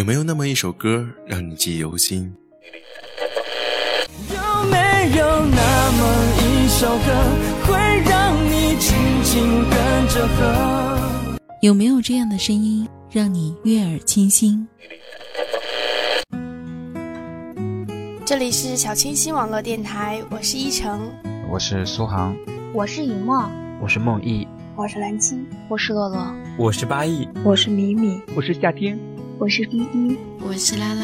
[0.00, 2.34] 有没有那么一首歌让你记忆犹新？
[4.30, 6.02] 有没有那么
[6.38, 7.04] 一首歌
[7.66, 11.36] 会让你轻轻跟着和？
[11.60, 14.66] 有没有这样的声音让你悦耳清新？
[18.24, 20.98] 这里是小清新网络电台，我是依晨，
[21.50, 22.34] 我是苏杭，
[22.72, 23.46] 我是雨墨，
[23.82, 28.98] 我是梦忆，我是蓝青，我是洛洛，我是八亿，我是米米，我是夏天，
[29.40, 31.02] 我是依依，我是拉拉。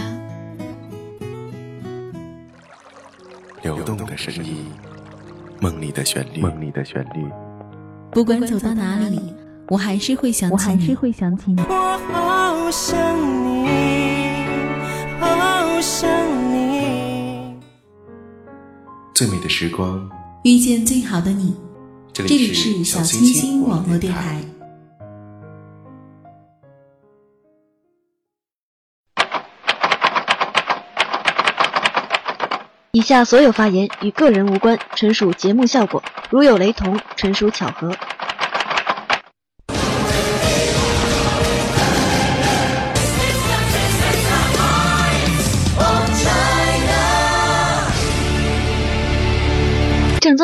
[3.62, 4.67] 流动的声音，
[5.59, 7.26] 梦里的旋律，梦里的旋律。
[8.12, 9.18] 不管走到哪里，
[9.68, 11.62] 我还是会想起你，我还是会想起你。
[11.62, 12.99] 我好想
[13.43, 13.67] 你，
[15.18, 16.07] 好想
[16.53, 17.57] 你。
[19.14, 20.11] 最美的时光，
[20.45, 21.57] 遇见最好的你。
[22.12, 24.45] 这里是小清新网络电台。
[32.97, 37.94] 以下所有发言与个人无关，纯属节目效果，如有雷同，纯属巧合。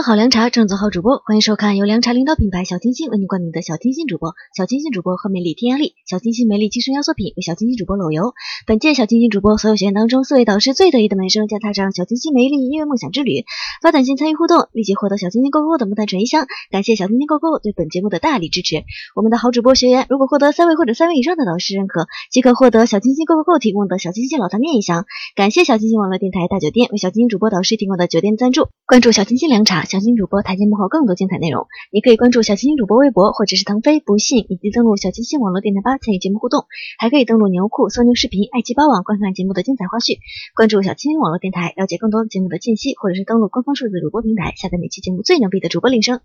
[0.03, 4.34] 好凉茶，正宗好主播，欢迎收看由凉茶领导品牌小清新为您冠名的小清新主播。
[4.56, 8.34] 小清新主播贺美丽天涯丽，小清新美丽精神压缩品为小清新主播搂油。
[8.67, 13.45] 本届小清新主播所有学员当中，四位导师最得意的门生将踏上小清新美丽音乐梦想之旅。
[13.80, 16.48] 发短信参与互动，立即获得小清新购购的木炭纯一箱。
[16.73, 18.83] 感谢小清新购购对本节目的大力支持。
[19.14, 25.05] 我们的好主播学员如果获得三位或者三位以上的导师认可，即可获得小清新购购购提供的小清新老坛面一箱。
[25.36, 28.67] 感谢小清新网络电台大酒店为小清新主播导师提供的酒店赞助。
[28.84, 36.65] 关注小清新凉茶，小清新主播台前幕后更多精彩内容，你可以关注小清新主播微博或者是腾飞、不信，以及登录小清新网络电台吧参与节目互动，
[36.98, 40.17] 还可以登录牛酷、搜牛视频、爱奇艺网观看节目的精彩花絮。
[40.57, 46.20] 关注小清新网络电台，了解更多节目的信息，或者是登录官方数字主播平台，下载每期节目最牛逼的主播铃声。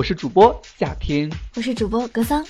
[0.00, 2.42] 我是主播夏天，我是主播格桑。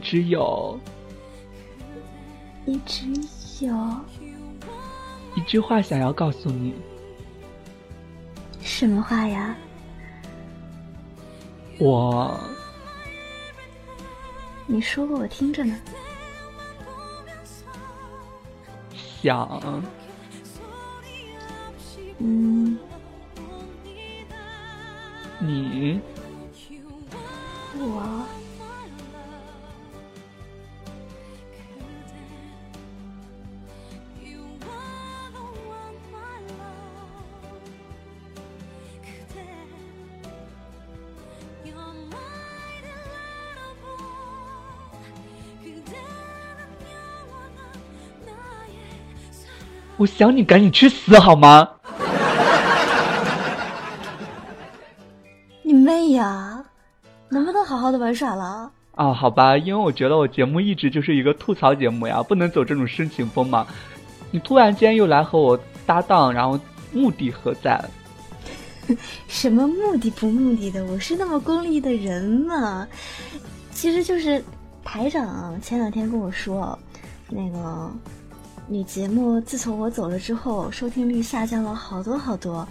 [0.00, 0.78] 直有。
[2.66, 3.06] 一直
[3.64, 3.74] 有
[5.34, 6.74] 一句话想要告诉你，
[8.60, 9.56] 什么话呀？
[11.78, 12.38] 我，
[14.66, 15.74] 你说过，我听着呢。
[19.22, 19.82] 想，
[22.18, 22.78] 嗯，
[25.38, 26.00] 你，
[27.78, 28.19] 我。
[50.00, 51.68] 我想你赶紧去死好吗？
[55.62, 56.64] 你妹呀！
[57.28, 58.70] 能不能好好的玩耍了？
[58.94, 63.66] 啊，好吧，因为我觉得我节目一直就是一个吐槽节目呀，不能走这种深情风嘛。
[64.30, 66.58] 你突然间又来和我搭档，然后
[66.92, 67.78] 目的何在？
[69.28, 70.82] 什么目的不目的的？
[70.86, 72.88] 我是那么功利的人吗？
[73.70, 74.42] 其实就是
[74.82, 76.78] 台长前两天跟我说，
[77.28, 77.92] 那个。
[78.72, 82.64] 你节目自从我走了之后，收听率下降了好多好多，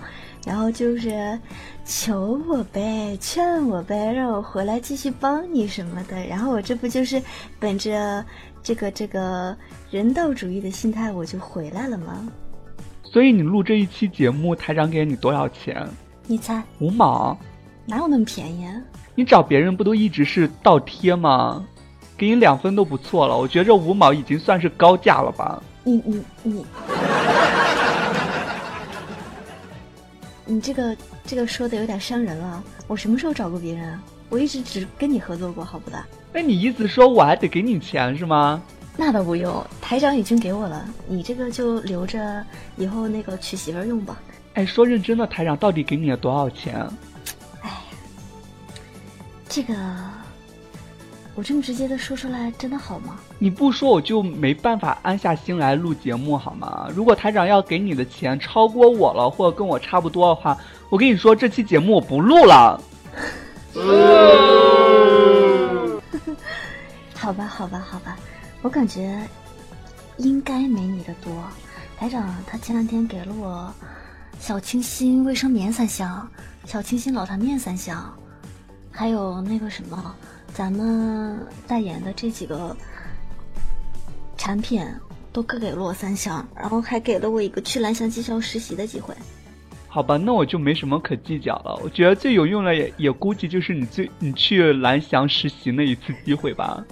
[0.45, 1.37] 然后就是
[1.83, 6.25] 求我呗，劝我呗，让我回来继续帮你什么的。
[6.25, 7.21] 然后我这不就是
[7.59, 8.23] 本着
[8.63, 9.53] 这个这个
[9.91, 12.25] 人道主义的心态，我就回来了吗？
[13.03, 15.85] 所以你录这一期节目，台长给你多少钱？
[16.27, 17.37] 你猜五毛。
[17.85, 18.65] 哪有那么便宜？
[18.65, 18.73] 啊
[19.15, 21.67] 你找别人不都一直是倒贴吗？
[22.19, 25.63] 给你两分都不错了，我觉得这五毛已经算是高价了吧。
[25.86, 26.66] 你你你，
[30.45, 32.62] 你这个这个说的有点伤人了。
[32.88, 33.98] 我什么时候找过别人？
[34.27, 35.98] 我一直只跟你合作过，好不的？
[36.33, 38.62] 那你意思说我还得给你钱是吗？
[38.98, 42.45] 那倒不用，台长已经给我了，你这个就留着
[42.75, 44.19] 以后那个娶媳妇用吧。
[44.56, 46.86] 哎，说认真的，台长到底给你了多少钱？
[47.62, 47.71] 哎，
[49.48, 49.74] 这个
[51.39, 53.18] 我这么直接的说出来真的好吗？
[53.38, 56.89] 你不说我就没办法安下心来录节目好吗？
[56.94, 60.57] 如果台长要给你的钱超过我了，或者跟我差不多的话，
[60.89, 62.81] 我跟你说这期节目我不录了。
[67.15, 68.18] 好吧，好吧，好吧。
[68.62, 69.18] 我感觉
[70.18, 71.33] 应该没你的多，
[71.97, 73.74] 台长他前两天给了我
[74.42, 76.30] 小清新卫生棉三箱，
[76.65, 78.13] 小清新老坛面三箱，
[78.92, 80.13] 还有那个什么
[80.53, 82.75] 咱们代言的这几个
[84.37, 84.85] 产品
[85.31, 89.13] 都各给了我三箱，然后还给了我一个去蓝翔技校实习的机会。
[89.87, 91.79] 好吧，那我就没什么可计较了。
[91.83, 96.83] 我觉得最有用的也也估计就是你最你去蓝翔实习那一次机会吧。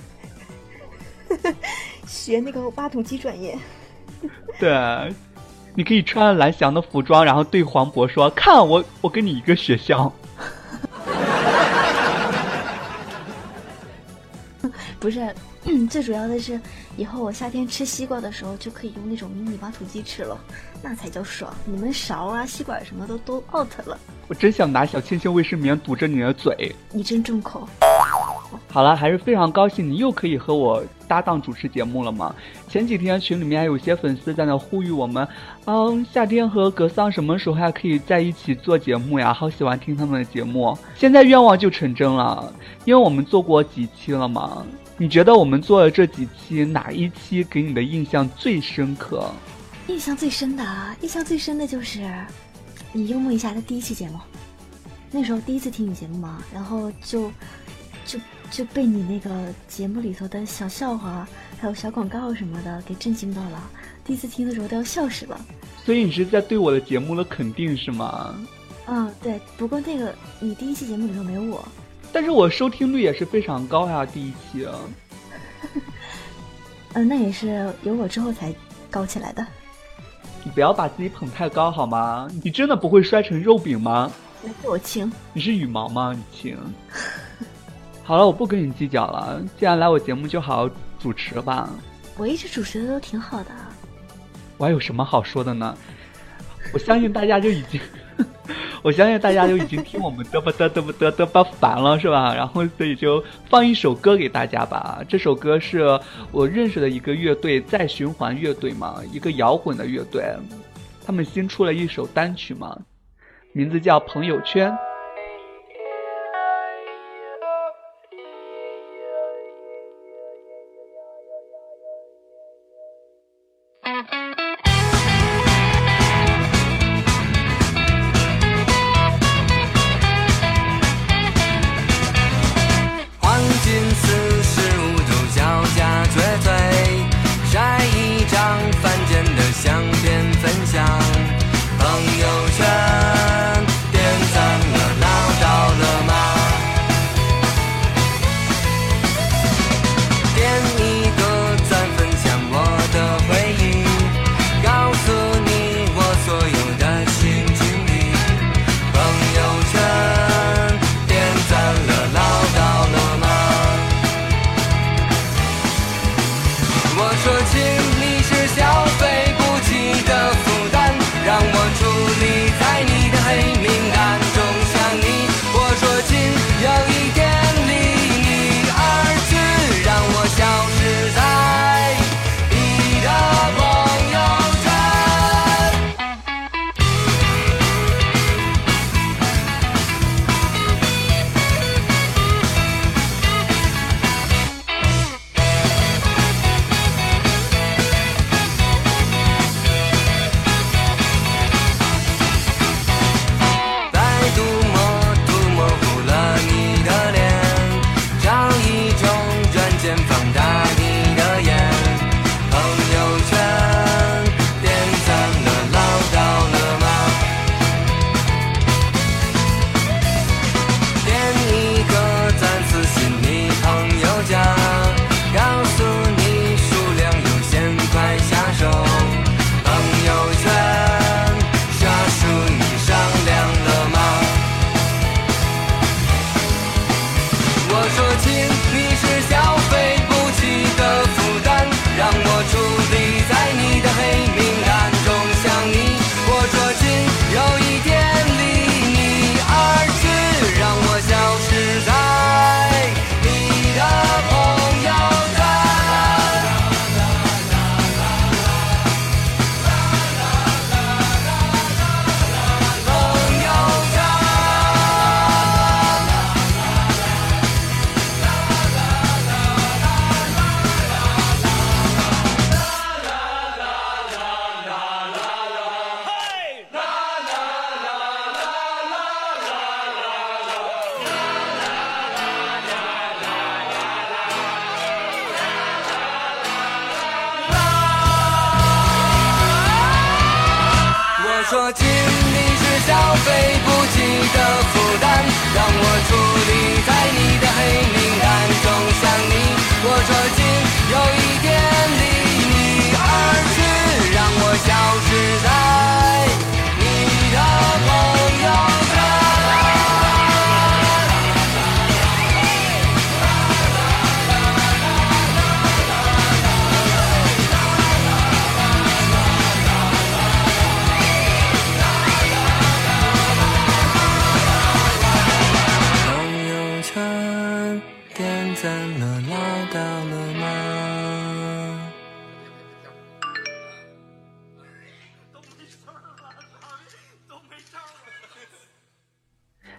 [2.08, 3.58] 学那个挖土机专业，
[4.60, 5.14] 对，
[5.76, 10.12] 你可以穿蓝翔的服装，然后对黄渤说：“看我，我跟你一个学校。
[15.00, 15.34] ”不是，
[15.90, 16.60] 最主要的是，
[16.98, 20.38] 以后我夏天吃西瓜的时候就可以用那种迷你挖土机吃了，
[20.82, 21.54] 那才叫爽。
[21.66, 23.98] 你们勺啊、吸管什么的都 out 了。
[24.28, 26.76] 我真想拿小清新卫生棉堵着你的嘴。
[26.92, 27.68] 你真重口。
[28.70, 32.36] 好了，还是非常高兴，你又可以和我搭档主持节目了嘛。
[32.68, 35.28] 前几天群里面还有些粉丝在那呼吁我们，
[35.66, 39.34] 嗯，夏天和格桑什么时候还可以在一起做节目呀？
[39.34, 40.78] 好喜欢听他们的节目。
[40.96, 42.54] 现在愿望就成真了，
[42.86, 44.66] 因为我们做过几期了嘛。
[44.98, 49.32] 你觉得我们做的这几期哪一期给你的印象最深刻？
[49.88, 52.02] 印象最深的，印象最深的就是
[52.92, 54.20] 你幽默一下的第一期节目。
[55.12, 57.32] 那时候第一次听你节目嘛，然后就
[58.06, 58.20] 就。
[58.50, 61.28] 就被你那个节目里头的小笑话，
[61.60, 63.62] 还有小广告什么的给震惊到了。
[64.06, 65.38] 第一次听的时候都要笑死了。
[65.84, 68.40] 所以你是在对我的节目的肯定是吗？
[68.86, 69.38] 嗯，对。
[69.58, 71.68] 不过那个你第一期节目里头没有我，
[72.12, 74.68] 但是我收听率也是非常高呀，第一期。
[76.94, 78.54] 嗯， 那也是有我之后才
[78.90, 79.46] 高起来的。
[80.44, 82.28] 你不要把自己捧太高好吗？
[82.44, 84.12] 你真的不会摔成肉饼吗？
[84.44, 85.12] 来，我轻。
[85.34, 86.14] 你是羽毛吗？
[86.16, 86.58] 你轻。
[88.04, 89.42] 好了，我不跟你计较了。
[89.60, 90.70] 既然来我节目，就好好
[91.00, 91.70] 主持吧。
[92.18, 93.52] 我一直主持的都挺好的。
[94.58, 95.78] 我还有什么好说的呢？
[96.74, 97.80] 我相信大家就已经，
[98.84, 102.34] 我相信大家就已经听我们嘚吧嘚嘚吧嘚嘚吧烦了，是吧？
[102.34, 105.02] 然后所以就放一首歌给大家吧。
[105.08, 106.00] 这首歌是
[106.32, 110.24] 我认识的一个乐队——再循环乐队嘛，一个摇滚的乐队。
[111.06, 112.78] 他们新出了一首单曲嘛，
[113.54, 114.72] 名字叫《朋友圈》。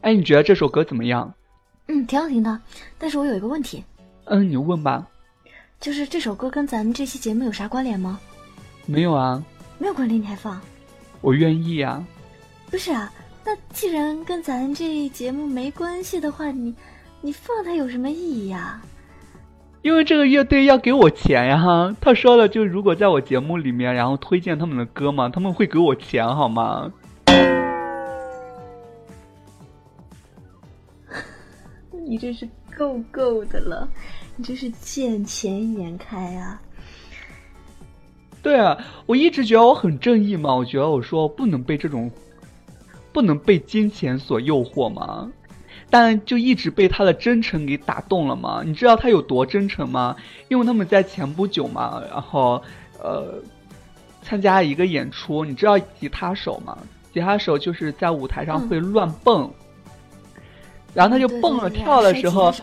[0.08, 1.30] 哎，你觉得这首歌怎么样？
[1.88, 2.58] 嗯，挺好听的。
[2.96, 3.84] 但是我有一个问题，
[4.24, 5.06] 嗯，你问吧。
[5.78, 8.18] 就是这首歌跟咱们这期节目有啥关联吗？
[8.86, 9.44] 没有啊，
[9.76, 10.58] 没有关联，你还放？
[11.20, 12.02] 我愿意啊。
[12.70, 13.12] 不是啊，
[13.44, 16.74] 那既然跟咱这节目没关系的话，你
[17.20, 18.80] 你放它有什么意义呀、
[19.82, 26.90] 因为这个乐队要给我钱呀，哈，他说了，就如果在我节目里面，然后推荐他们的歌嘛，他们会给我钱，好吗？
[32.18, 33.88] 你这是够够的了，
[34.34, 36.60] 你真是见钱眼开啊！
[38.42, 42.10] 对啊，我一直觉得我很正义嘛，我觉得我说不能被这种，
[43.12, 45.30] 不能被金钱所诱惑嘛，
[45.90, 48.64] 但就一直被他的真诚给打动了嘛。
[48.66, 50.16] 你知道他有多真诚吗？
[50.48, 52.60] 因为他们在前不久嘛，然后
[53.00, 53.40] 呃
[54.22, 56.76] 参加一个演出，你知道吉他手吗？
[57.12, 59.48] 吉他手就是在舞台上会乱蹦，
[60.94, 62.54] 然后他就蹦了跳的时候。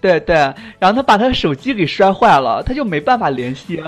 [0.00, 0.36] 对对，
[0.78, 3.82] 然后他把他的手机给摔坏了，他就没办法联系，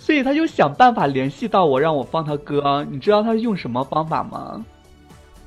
[0.00, 2.84] 所以他就想办法联系到我，让我放他歌。
[2.90, 4.64] 你知道他用什么方法吗？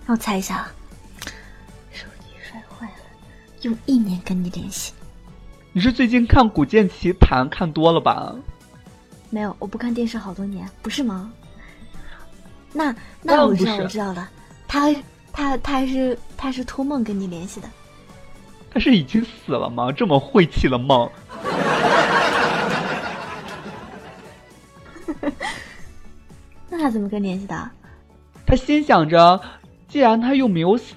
[0.05, 0.65] 让我猜一下，
[1.91, 2.93] 手机摔坏了，
[3.63, 4.93] 用意念跟你联系。
[5.73, 8.33] 你是最近看《古剑奇谭》看多了吧？
[9.29, 11.29] 没有，我不看电视好多年，不是吗？
[12.71, 14.29] 那那我知道，我知道了，
[14.69, 14.89] 他
[15.31, 17.69] 他他是他是托梦跟你联系的。
[18.71, 19.91] 他是已经死了吗？
[19.91, 21.09] 这么晦气的梦？
[26.69, 27.71] 那他怎么跟联系的？
[28.45, 29.41] 他心想着，
[29.87, 30.95] 既然他又没有死，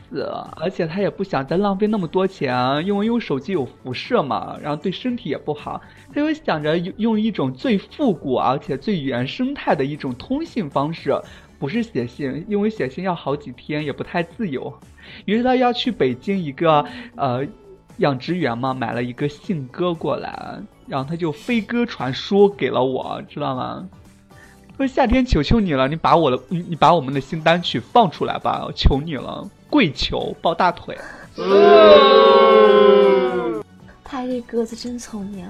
[0.57, 11.19] 而且他也不想再浪费那么多钱，因为用手机有辐射嘛，然后对身体也不好，他就想着用用一种最复古而且最原生态的一种通信方式，
[11.63, 14.77] 不是写信，因为写信要好几天，也不太自由。
[15.27, 17.47] 于是他要去北京一个呃
[17.99, 23.89] 养殖园嘛，买了一个信鸽过来，然后他就飞鸽传书给了我，知道吗？
[24.77, 30.99] 说夏天求求你了，你把我的你你把我们的新单曲放出来吧，我求你了，跪求抱大腿。
[34.03, 35.49] 他这鸽子真聪明，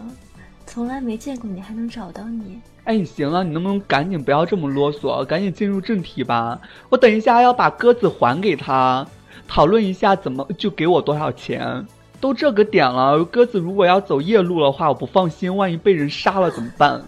[0.73, 2.59] 从来没见过你还能找到你。
[2.85, 6.59] 哎，你行了，你能不能赶紧不要这么啰嗦，赶紧进入正题吧？
[6.89, 9.07] 我等一下要把鸽子还给他，
[9.47, 11.87] 讨论一下怎么就给我多少钱。
[12.23, 17.03] 都这个点了，鸽子如果要走夜路的话，我不放心，万一被人杀了怎么办？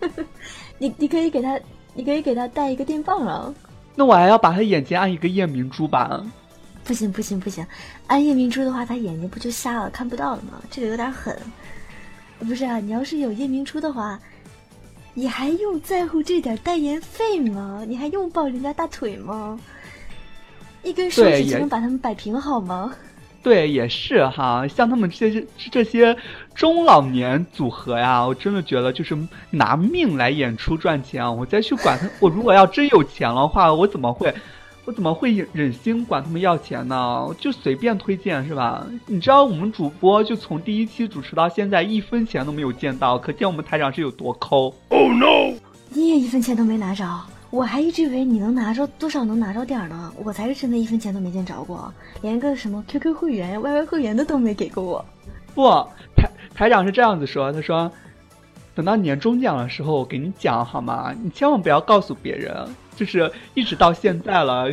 [0.78, 1.60] 你你可以给他，
[1.92, 3.52] 你可以给他带一个电棒啊。
[3.94, 6.24] 那我还要把他眼睛按一个夜明珠吧？
[6.84, 7.66] 不行不行不行，
[8.06, 10.60] 按夜明珠的话，他眼睛不就瞎了，看不到了吗？
[10.70, 11.36] 这个有点狠。
[12.40, 14.18] 不是啊，你要是有夜明珠的话，
[15.14, 17.84] 你还用在乎这点代言费吗？
[17.88, 19.58] 你还用抱人家大腿吗？
[20.82, 22.92] 一根手指就能把他们摆平好吗？
[23.42, 26.16] 对，也是哈，像他们这些这些
[26.54, 29.16] 中老年组合呀，我真的觉得就是
[29.50, 31.30] 拿命来演出赚钱啊！
[31.30, 34.34] 我再去管他，我如果要真有钱的话，我怎么会，
[34.86, 37.26] 我怎么会忍心管他们要钱呢？
[37.38, 38.86] 就随便推荐是吧？
[39.06, 45.54] 你知道我们主播就从第一期主持到现在一分钱都没有见到，可见我们台长是有多抠哦 no。
[45.88, 47.04] 你也一分钱都没拿着，
[47.50, 55.04] 我还一直以为你能拿着多少能拿着点儿呢，我才是真的一分钱都没见着过，连个什么 QQ 会员、YY 会员的都没给过我。
[55.54, 55.70] 不，
[56.16, 57.90] 台台长是这样子说，他说，
[58.74, 61.14] 等到年终奖的时候我给你讲好吗？
[61.22, 64.68] 你千万不要告诉别人，就是一直到现在了。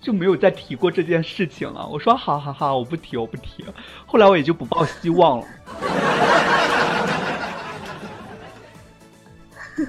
[0.00, 1.86] 就没有再提过这件事情了。
[1.88, 3.64] 我说好好好，我不提，我不提。
[4.04, 5.46] 后来我也就不抱希望了。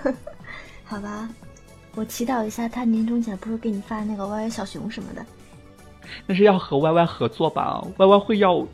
[0.85, 1.27] 好吧，
[1.95, 5.25] 我祈祷一下，他年终奖不是给你发那个 YY 小熊什么的。
[6.25, 8.65] 那是要和 YY 合作吧？YY 会要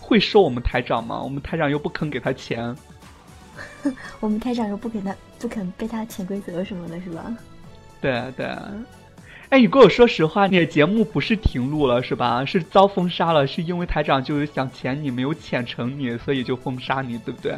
[0.00, 1.22] 会收我们台长吗？
[1.22, 2.76] 我们台长又不肯给他钱。
[4.20, 7.36] 我们台长又不肯他不肯被他潜规则什么的，是吧？
[8.00, 8.72] 对啊对啊。
[9.50, 12.44] 哎，你跟我说实话，你的节目不是停录了是吧？
[12.44, 17.56] 是遭封杀了，是因为台长就是想潜你，没有潜成你，所以就封杀你，对不对？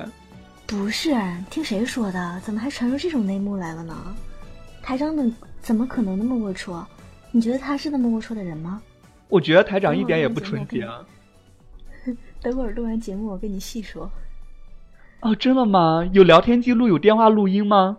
[0.67, 1.11] 不是，
[1.51, 2.41] 听谁说的？
[2.45, 4.17] 怎么还传出这种内幕来了呢？
[4.83, 6.85] 台长怎怎么可能那么龌龊？
[7.33, 8.81] 你觉得他是那么龌龊的人吗？
[9.29, 10.89] 我觉得台长一点也不纯洁。
[12.41, 14.09] 等会儿录完节目，我跟你细说。
[15.23, 16.09] 哦，真的吗？
[16.13, 17.99] 有聊天记录，有电话录音吗？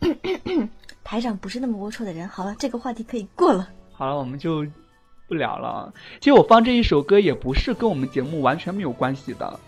[1.02, 2.28] 台长不是那么龌龊的人。
[2.28, 3.68] 好了，这个话题可以过了。
[3.92, 4.64] 好了，我们就
[5.28, 5.92] 不聊了。
[6.20, 9.60] 其实我放这一首歌也不是跟我们节目完全没有关系的。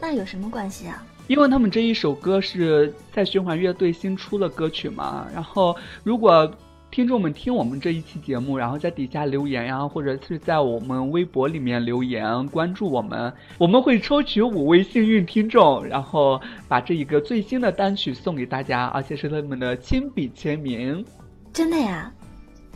[0.00, 1.04] 那有什么关系啊？
[1.26, 5.26] 因为他们这一首歌是在循环乐队新出的歌曲嘛。
[5.34, 6.50] 然后，如果
[6.90, 21.04] 听众们听我们这一期节目，然后在底下留言呀，或者是在我们微博里面留言关注我们，我们会抽取五位幸运听众，然后把这一个最新的单曲送给大家，而且是他们的亲笔签名。
[21.52, 22.12] 真的呀？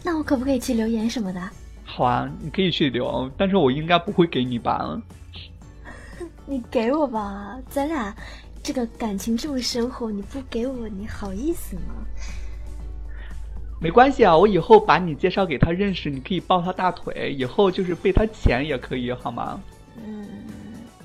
[0.05, 1.41] 那我可不可以去留言什么的？
[1.85, 5.01] 好啊，你可以去留，但是我应该不会给你吧。
[6.45, 8.15] 你给我吧，咱俩
[8.63, 12.05] 这个感情这么深厚，你不给我，你好意思吗？
[13.83, 19.61] 没关系啊，我以后把你介绍给他认识，你可以抱他大腿，以后就是被他钱也可以，好吗？
[19.97, 20.25] 嗯，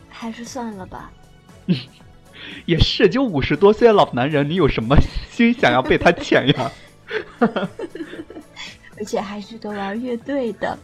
[0.07, 1.11] 还是算了吧。
[2.67, 4.95] 也是，就五十多岁的老男人，你有什么
[5.27, 6.71] 心想要被他钱呀？
[8.99, 10.77] 而且还是个玩乐队的。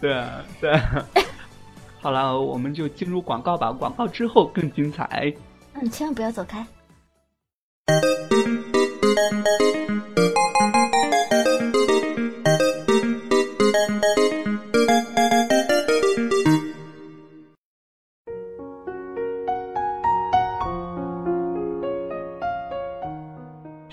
[0.00, 1.06] 对啊，对啊。
[2.00, 3.70] 好了，我们就进入广告吧。
[3.70, 5.32] 广告之后更精彩。
[5.74, 6.66] 嗯，千万不要走开。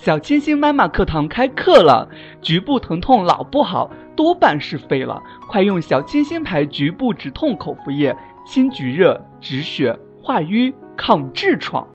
[0.04, 2.10] 小清新妈妈课堂开课了，
[2.42, 5.22] 局部疼痛老不好，多半是废了。
[5.48, 11.88] 快用小清新牌局部止痛口服液，清局热、止血、化瘀、抗痔疮。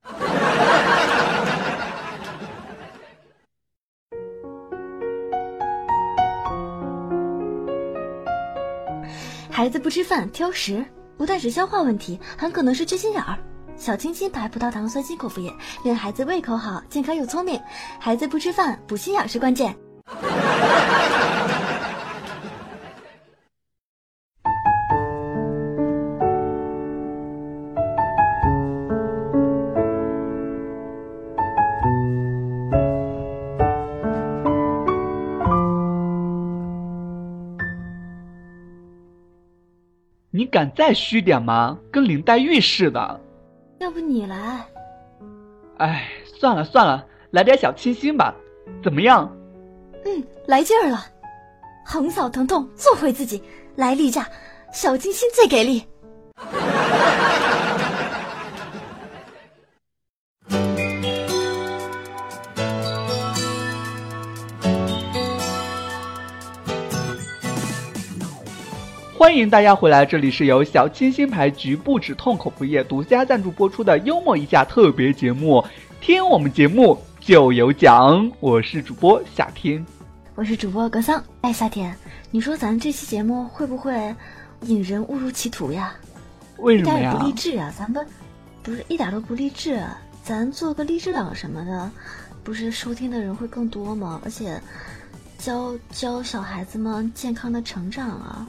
[9.51, 10.85] 孩子不吃饭挑食，
[11.19, 13.37] 不但是消化问题，很可能是缺心眼儿。
[13.79, 15.53] 小清新牌葡萄糖酸锌口服液，
[15.85, 17.61] 令孩子胃口好，健康又聪明。
[18.01, 19.77] 孩子不吃饭，补心养是关键。
[40.31, 41.79] 你敢再虚点吗？
[41.91, 43.21] 跟林黛玉似的。
[43.79, 44.67] 要不你来？
[45.79, 46.09] 哎，
[46.41, 48.35] 算了算了，来点小清新吧，
[48.83, 49.31] 怎么样？
[50.05, 51.05] 嗯，来劲儿了，
[51.85, 53.43] 横扫疼痛，做回自己，
[53.77, 54.27] 来例假，
[54.73, 55.85] 小清新最给力。
[69.37, 75.63] 欢迎大家回来，这里是由小清新牌局部止痛口服液独家赞助播出的幽默一下特别节目。
[76.01, 79.85] 听我们节目就有奖，我是主播夏天，
[80.37, 81.23] 我是主播格桑。
[81.43, 81.95] 哎，夏天，
[82.31, 84.17] 你说咱这期节目会不会
[84.63, 85.93] 引人误入歧途呀？
[86.57, 86.97] 为什么呀？
[86.97, 87.71] 一点也不励志啊！
[87.79, 88.07] 咱们
[88.63, 89.85] 不是一点都不励志，
[90.23, 91.91] 咱做个励志党什么的，
[92.43, 94.19] 不是收听的人会更多吗？
[94.25, 94.59] 而且
[95.37, 98.49] 教教小孩子们健康的成长啊。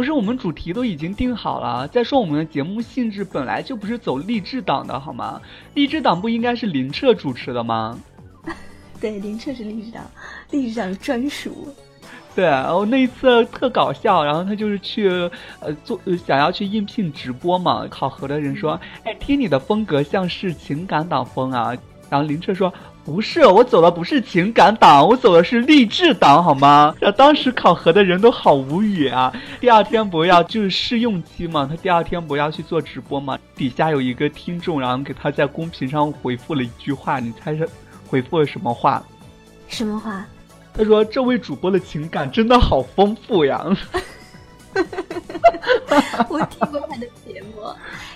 [0.00, 1.86] 不是我们主题都已经定好了。
[1.88, 5.38] 再说我们的节目性质本来就不是走励志党的，好吗？
[5.74, 8.00] 励志党不应该是林澈主持的吗？
[8.98, 10.02] 对，林澈是励志党，
[10.52, 11.68] 励志党专属。
[12.34, 15.06] 对，然后那一次特搞笑，然后他就是去
[15.60, 17.86] 呃做想要去应聘直播嘛。
[17.90, 21.76] 考核的人说：“哎，听你的风格像是情感党风啊。”
[22.10, 22.70] 然后林澈说。
[23.02, 26.94] 不是，我走的不是情感党，我走的是励志党，好吗？
[27.00, 29.32] 然后当时考核的人都好无语啊。
[29.58, 33.38] 第二天不要就是试用期嘛，他第二天不要去做直播嘛。
[33.56, 37.66] 底下有一个听众，然后给他在公屏上回复了一句话，你猜是
[38.06, 39.02] 回复了什么话？
[39.66, 40.24] 什么话？
[40.74, 43.64] 他说：“这位主播的情感真的好丰富呀。
[46.28, 47.62] ”我听过他的节目，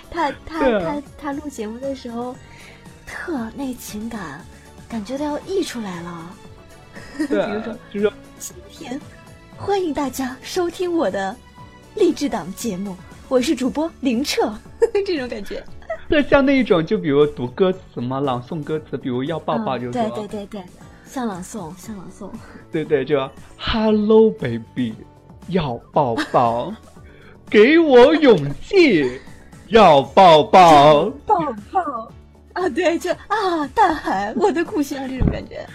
[0.09, 2.33] 他他他他录节目的时候
[3.25, 4.39] 特那情感。
[4.87, 6.29] 感觉都要溢出来了，
[7.17, 9.01] 比如说，就说今天
[9.57, 11.35] 欢迎大家收听我的
[11.95, 12.95] 励志党节目，
[13.27, 14.53] 我是主播林澈，
[15.03, 15.63] 这种感觉。
[16.07, 20.63] 特像那一种，就比如读歌词嘛，朗诵歌词，比如要抱抱，就说、对对对对，
[21.03, 22.29] 像朗诵，像朗诵。
[22.71, 24.93] 对对，就 Hello baby，
[25.47, 26.71] 要抱抱，
[27.49, 29.19] 给我勇气，
[29.69, 31.39] 要抱抱，抱
[31.71, 32.11] 抱
[32.55, 35.67] 啊，对，就啊，大海，我的故乡这种感觉。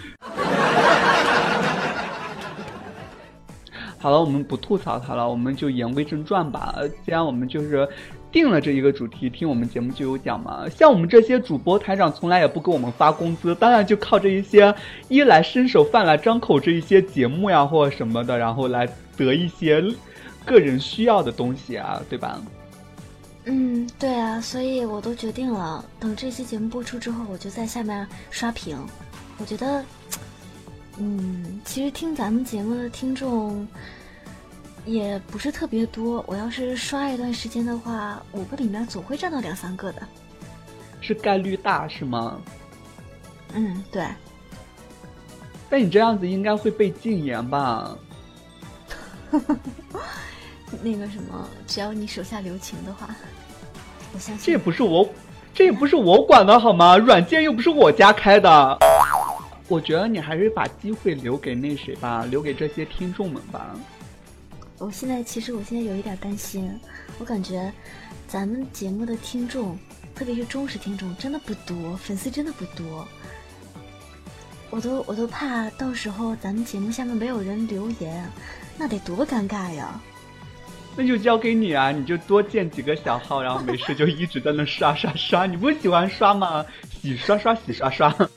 [3.99, 6.75] 好了，我们不吐槽他了，我们就言归正传吧。
[7.05, 7.87] 既然我们就是
[8.31, 10.67] 定了这一个主题，听我们节目就有奖嘛。
[10.69, 14.73] 像我们这些主播台长，从来也不给我们发工资，当然就靠这一些
[15.07, 19.83] 衣来伸手、饭来张口这一些节目呀或什么的，然后来得一些
[20.43, 22.41] 个人需要的东西啊，对吧？
[23.45, 28.77] 嗯，对啊，所以我都决定了，等这期节目播出之后，我就在下面刷屏。
[29.37, 29.83] 我觉得。
[30.97, 33.65] 嗯，其实听咱们节目的听众
[34.85, 36.23] 也不是特别多。
[36.27, 40.07] 我要是刷一段时间的话，五个里面总会占到两三个的。
[40.99, 42.39] 是概率大是吗？
[43.53, 44.05] 嗯，对。
[45.69, 47.97] 但你这样子应该会被禁言吧？
[50.81, 53.13] 那个什么，只要你手下留情的话，
[54.13, 54.45] 我相信。
[54.45, 55.07] 这也不是我，
[55.53, 56.97] 这也不是我管的好吗？
[56.97, 58.79] 软件又不是我家开的。
[59.67, 63.73] 我觉得你还是把机会留给那谁吧，留给这些听众们吧。
[64.79, 66.77] 我现在其实我现在有一点担心，
[67.19, 67.71] 我感觉
[68.27, 69.77] 咱们节目的听众，
[70.13, 73.07] 特别是忠实听众，真的不多，粉丝真的不多。
[74.69, 78.29] 我都我都怕到时候咱们节目下面没有人留言，
[78.77, 80.01] 那得多尴尬呀！
[80.95, 85.45] 那就交给你啊，你就多建几个小号，然后没事就一直在那刷刷刷。
[85.45, 86.65] 你不喜欢刷吗？
[87.01, 88.13] 洗刷刷，洗刷刷。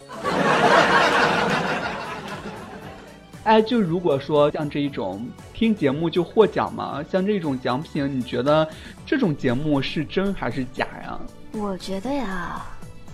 [3.44, 8.66] 哎，就如果说像这一种听节目就获奖嘛，像这种奖品，你觉得
[9.04, 11.20] 这种节目是真还是假呀？
[11.52, 12.64] 我觉得呀，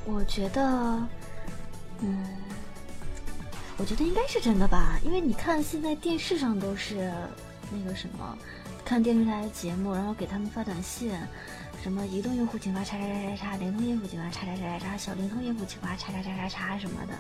[0.05, 0.63] 我觉得，
[2.01, 2.25] 嗯，
[3.77, 7.11] 我觉得应该是真的吧，因为你看现在电视上都是
[7.73, 8.39] 那个什么，
[8.91, 11.13] 看电视台的节目，然后给他们发短信。
[11.81, 17.13] 什么移动用户请发叉叉叉叉叉，联通用户请发叉叉叉叉叉，小灵通用户请发叉叉叉叉叉什么的，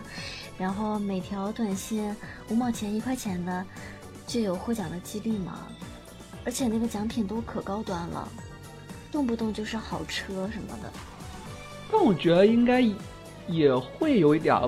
[0.59, 2.12] 然后每条短信
[2.48, 3.64] 五毛钱一块钱的，
[4.26, 5.68] 就有获奖的几率嘛。
[6.44, 8.28] 而且那个奖品都可高端了，
[9.12, 10.92] 动不动就是好车什么的。
[11.92, 12.83] 但我觉得应该
[13.46, 14.61] 也会有一点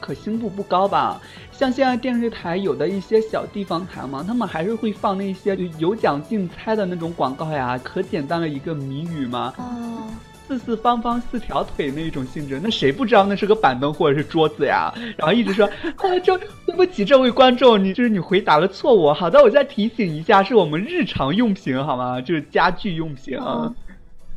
[0.00, 1.20] 可信度不高吧。
[1.50, 10.08] 像现在电视台有的一些小地方台嘛，他们还是会放那些有奖竞猜的那种广告呀，可简单的一个谜语嘛，哦
[10.46, 14.90] 四四方方四条腿那种性质，那谁不知道那是个板凳或者是桌子呀？
[15.18, 19.12] 然后一直说，啊， 这对不起这位观众，你就是你回答了错误。
[19.12, 22.18] 好的，我再提醒一下，是我们日常用品好吗？
[22.18, 23.70] 就是家具用品啊。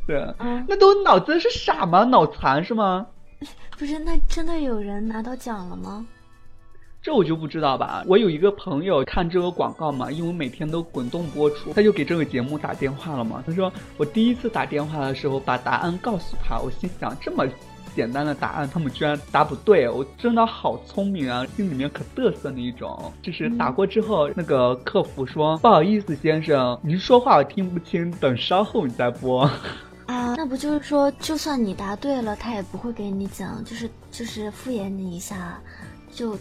[0.06, 0.22] 对，
[0.68, 2.04] 那都脑子是傻吗？
[2.04, 3.06] 脑残是吗？
[3.78, 6.06] 不是，那真的有人拿到奖了吗？
[7.02, 8.04] 这我就不知道吧。
[8.06, 13.42] 我有一个朋友看这个广告嘛，因为每天都滚动播出，他就给这个节目打电话了嘛。
[13.44, 17.44] 他说我第一次打电话的时候把答案告诉他，我心想这么
[17.96, 23.12] 简单的答案他们居然答不对，我真的好聪明啊，心里面可嘚瑟那一种。
[23.20, 29.50] 就是打过之后，那个客服说不好意思先生，您说话我听不清，等稍后你再拨。
[30.06, 35.60] 啊，那不就是说就算你答对了，他也不会给你讲，就是就是敷衍你一下，
[36.12, 36.36] 就。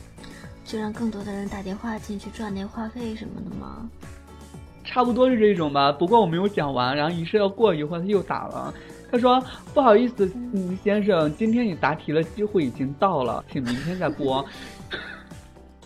[0.63, 3.89] 就让更多的人打电话进去赚那话费什么的吗？
[4.85, 5.91] 差不多是这种吧。
[5.91, 8.73] 不过我没有讲完，然后于是要过一会儿他又打了，
[9.11, 9.43] 他说
[9.73, 14.45] 不好意思，嗯，先生，今天你答题的机会已经到了，请明天再播。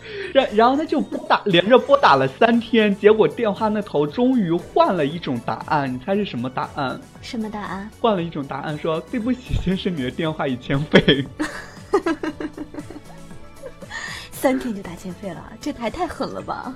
[0.34, 7.00] 然然后他就拨打，连着拨打了三天，结果电话那头终于换了一种答案，你猜是什么答案？
[7.22, 7.90] 什么答案？
[8.00, 11.24] 换了一种答案，说对不起，先生，你的电话已欠费。
[14.30, 16.74] 三天就打欠费了，这还太狠了吧！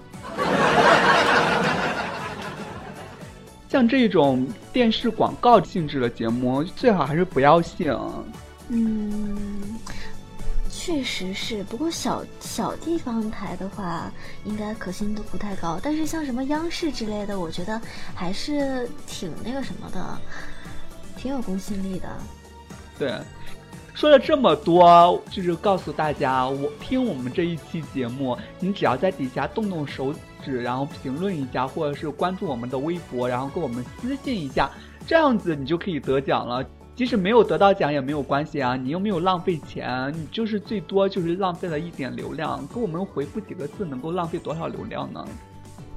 [3.69, 7.95] 像这种电视广告性质的节目，最好还是不要信。
[8.69, 9.79] 嗯，
[10.83, 11.63] 确实是。
[11.65, 14.11] 不过小小地方台的话，
[14.47, 15.79] 应该可信度不太高。
[15.83, 17.79] 但是像什么央视之类的，我觉得
[18.15, 20.19] 还是挺那个什么的，
[21.19, 22.09] 挺有公信力的。
[22.99, 23.13] 对。
[23.93, 34.71] 说了这么多，就是告诉大家，我听我们这一期节目，你只要在底下动动手指，然后评论一下，或者是关注我们的微博，然后给我们私信一下，
[35.07, 36.65] 这样子你就可以得奖了。
[37.01, 45.27] 即使没有得到奖也没有关系啊，你又没有浪费钱，你就是最多就是浪费了一点流量，给我们回复几个字，能够浪费多少流量呢？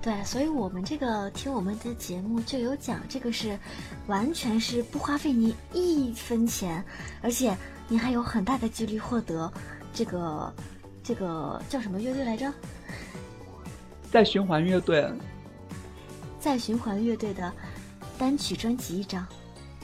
[0.01, 3.59] 对，所以我们这个听我们的节目就有奖，这个是
[4.07, 6.81] 完全是不花费你一分钱，
[7.21, 7.53] 而且
[7.89, 9.51] 你还有很大的几率获得
[9.93, 10.53] 这个
[11.03, 12.49] 这个叫什么乐队来着？
[14.09, 15.05] 在循环乐队，
[16.39, 17.51] 在循环乐队的
[18.17, 19.27] 单曲专辑一张。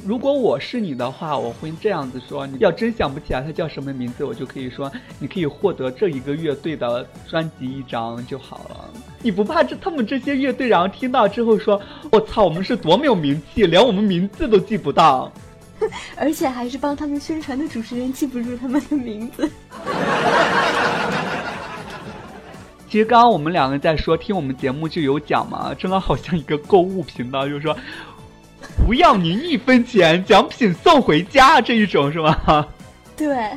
[0.05, 8.89] 如果我是你的话，我会这样子说：你要真想不起来他叫什么名字，我就可以说你可以获得这一个乐队的专辑一张就好了。
[9.21, 11.79] 你不怕这他们这些乐队，然后听到之后说
[12.11, 15.31] ：“我操，我们是多没有名气，连我们名字都记不到。
[16.15, 19.49] ”而且还是帮他们宣传的主持人记不住他们的名字。
[22.89, 27.75] 其实刚刚我们两个在说听我们节目就有奖嘛，真的好像一个购物频道，就是说。
[28.85, 32.67] 不要您一分钱，奖品送回家这一种是吗？
[33.15, 33.49] 对。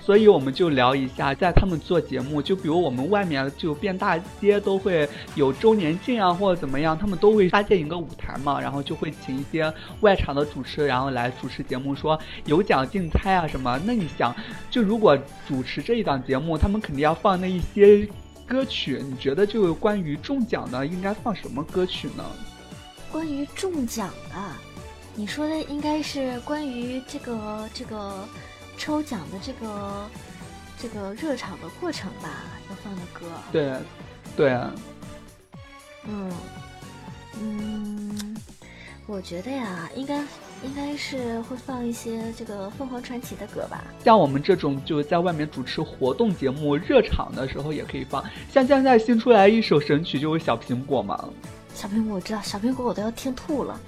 [0.00, 13.80] 所以我们就聊一下，在他们做节目，就比如我们外面就遍大街都会有周年庆啊，或者怎么样，他们都会搭建一个舞台嘛，然后就会请一些外场的主持，然后来主持节目，说有奖竞猜啊什么。
[13.86, 14.34] 那你想，
[14.70, 18.06] 就如果主持这一档节目，他们肯定要放那一些。
[18.46, 22.24] 歌曲，你觉得这个关于中奖的应该放什么歌曲呢？
[23.10, 24.36] 关于中奖的，
[25.14, 28.28] 你说的应该是关于这个这个
[28.76, 30.10] 抽奖的这个
[30.78, 32.44] 这个热场的过程吧？
[32.68, 33.26] 要放的歌。
[33.52, 33.76] 对，
[34.36, 34.72] 对啊。
[36.06, 36.32] 嗯
[37.40, 38.36] 嗯，
[39.06, 40.24] 我觉得呀，应该。
[40.64, 43.84] 应该是会放一些这个凤凰传奇的歌吧。
[44.02, 48.24] 像我们这种就是在外面主持活动节目热场的时候也可以放。
[48.50, 51.22] 像现在新出来一首神曲就是小苹果嘛。
[51.74, 53.78] 小苹果我知道，小苹果我都要听吐了，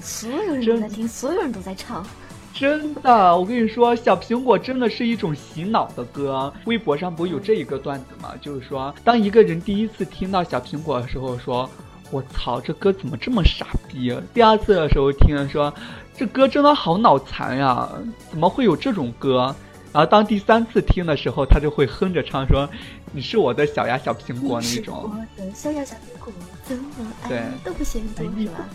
[0.00, 2.06] 所有人都在听，所有人都在唱。
[2.52, 6.52] 真的，我跟你说，小苹果真的是一种洗脑的歌。
[6.66, 8.34] 微博上不有这一个段子吗？
[8.40, 11.68] 就是说，当一个人第一次听到小苹果的时候，说。
[12.10, 14.14] 我操，这歌怎么这么傻逼？
[14.34, 15.72] 第二次的时候听了说，
[16.16, 17.88] 这歌真的好脑残呀！
[18.30, 19.54] 怎么会有这种歌？
[19.92, 22.68] 然后当第三次听的时候，他就会哼着唱说
[23.12, 26.32] ：“你是我的小呀小苹果那种。”我的小呀小苹果，
[26.64, 26.84] 怎么
[27.24, 28.68] 爱都不嫌多，是吧？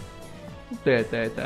[0.84, 1.46] 对对对。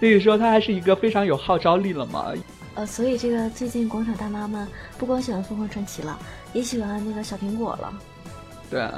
[0.00, 2.32] 所以说，他还是一个非常有号召力了嘛。
[2.74, 6.18] 呃，所以这个最近广场大妈们不光喜欢凤凰传奇了，
[6.52, 7.92] 也喜欢那个小苹果了。
[8.70, 8.88] 对。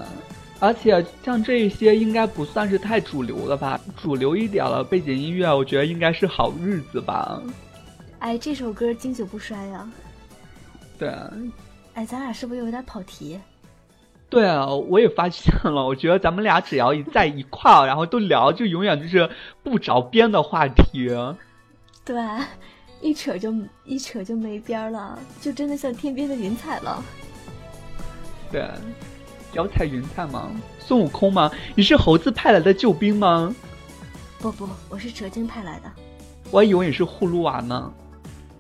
[0.61, 3.81] 而且像这些应该不算是太主流了吧？
[3.97, 7.43] 主流一点了背景音乐，我觉得应该是好日子吧。
[8.19, 9.91] 哎，这首歌经久不衰呀。
[10.99, 11.33] 对啊。
[11.95, 13.41] 哎，咱俩是不是有点跑题？
[14.29, 15.85] 对啊，我也发现了。
[15.85, 19.29] 我觉得咱们俩只要一在一块儿，然后都聊，就永远就是
[19.63, 21.11] 不着边的话题。
[22.05, 22.23] 对，
[23.01, 23.53] 一扯就
[23.85, 27.03] 一扯就没边了，就真的像天边的云彩了。
[28.53, 28.69] 对。
[29.53, 30.51] 脚踩云彩吗？
[30.79, 31.51] 孙悟空吗？
[31.75, 33.55] 你是猴子派来的救兵吗？
[34.39, 35.91] 不不，我是蛇精派来的。
[36.51, 37.93] 我还以为你是葫芦娃呢。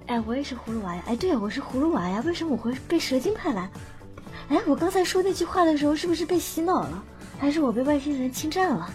[0.07, 1.03] 哎，我也是葫芦娃呀！
[1.07, 2.23] 哎，对，我是葫芦娃呀！
[2.27, 3.71] 为什么我会被蛇精派来？
[4.49, 7.03] 哎，我刚才说那句话的时候，是不是被洗脑了？
[7.39, 8.91] 还是我被外星人侵占了？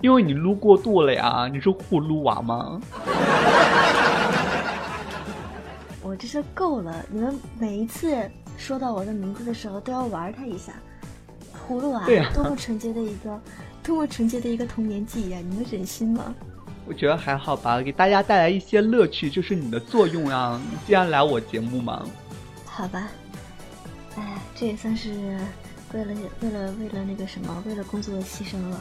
[0.00, 1.48] 因为你撸过度了呀！
[1.50, 2.80] 你是葫芦娃吗？
[6.02, 7.04] 我这是够了！
[7.08, 8.30] 你们每一次。
[8.56, 10.72] 说到我的名字的时候，都要玩他一下。
[11.68, 13.40] 葫芦娃，多么纯洁的一个，
[13.82, 15.40] 多么纯洁的一个童年记忆啊！
[15.48, 16.34] 你们忍心吗？
[16.86, 20.60] 我觉得还好吧，给大家带来一些乐趣就是你的作用啊！
[20.70, 22.04] 你既然来我节目嘛。
[22.66, 23.08] 好吧。
[24.16, 25.10] 哎，这也算是
[25.92, 28.78] 为了为了为了那个什么，为了工作牺牲了。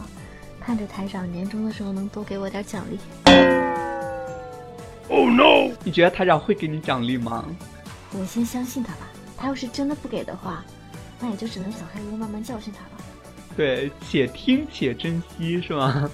[0.60, 2.98] 盼着台长年终的时候能多给我点奖励。
[5.10, 5.72] Oh no！
[5.84, 7.46] 你觉得台长会给你奖励吗？
[8.18, 9.10] 我先相信他吧。
[9.44, 10.64] 他要是真的不给的话，
[11.20, 13.04] 那也就只能小黑屋慢慢教训他了。
[13.58, 16.10] 对，且听且珍惜，是吗？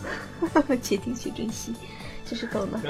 [0.80, 1.74] 且听且珍惜，
[2.24, 2.80] 就是够了。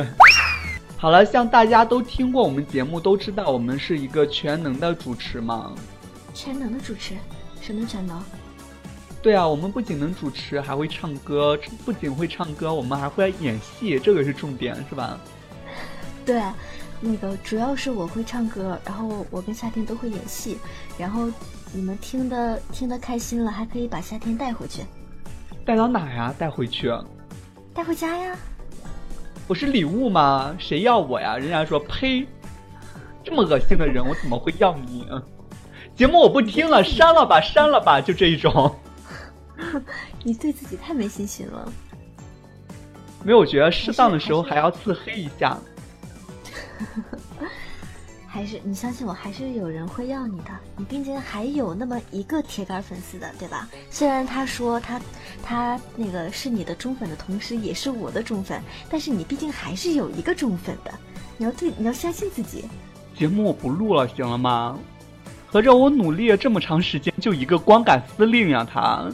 [0.97, 5.75] 好了，像大家都听过我们节目，都知道我们是一个全能的主持嘛。
[6.33, 7.17] 全能的主持，
[7.61, 8.23] 什么全能？
[9.21, 11.59] 对啊，我们不仅能主持，还会唱歌。
[11.85, 15.19] 不仅会唱歌，我们还会演戏，这个是重点，是吧？
[16.25, 16.41] 对。
[17.01, 20.59] 那个主要是我会唱歌，然后我跟夏天都会演戏，
[20.99, 21.29] 然后
[21.73, 24.83] 你们听的听的开心了，还可以把夏天带回去。
[25.65, 26.35] 带到哪呀？
[26.39, 26.93] 带回去？
[27.73, 28.37] 带回家呀。
[29.49, 30.55] 我是礼物吗？
[30.59, 31.37] 谁要我呀？
[31.39, 32.27] 人家说呸，
[33.25, 35.07] 这么恶心的人，我怎么会要你？
[35.97, 38.75] 节目我不听了，删了吧，删了吧，就这一种。
[40.23, 41.73] 你对自己太没信心了。
[43.25, 45.59] 没有，我觉得适当的时候还要自黑一下。
[48.33, 50.51] 还是你相信我，还是有人会要你的。
[50.77, 53.69] 你毕竟还有那么一个铁杆粉丝的，对吧？
[53.91, 55.01] 虽然他说他
[55.43, 60.95] 他那个是你的忠粉的同时，也是我的忠粉，但是你毕竟还是有一个忠粉的。
[61.37, 62.67] 你要对，你要相信自己。
[63.17, 64.79] 节目我不录了，行了吗？
[65.49, 69.11] 合着我努力了这么长时间，就一个光杆司令呀，他。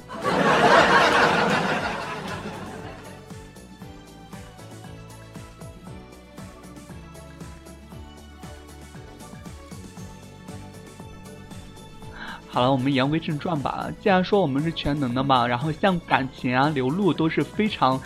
[12.57, 13.87] 好了，我们言归正传吧。
[14.01, 18.01] 既然说我们是全能的嘛，然后像感情啊、流露都是非常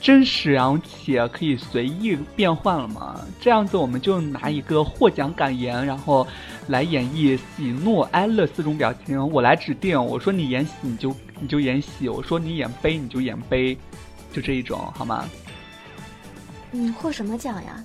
[0.00, 3.20] 真实，然后且可以随意变换了嘛。
[3.38, 6.26] 这样子，我们就拿一个获奖感言，然后
[6.68, 9.30] 来演绎喜怒哀乐四种表情。
[9.30, 13.76] 我来指定，我说你演喜，你就你就演喜；我说你演悲，你就演悲，
[14.32, 15.22] 就这一种，好吗？
[16.70, 17.84] 你，获什么奖呀？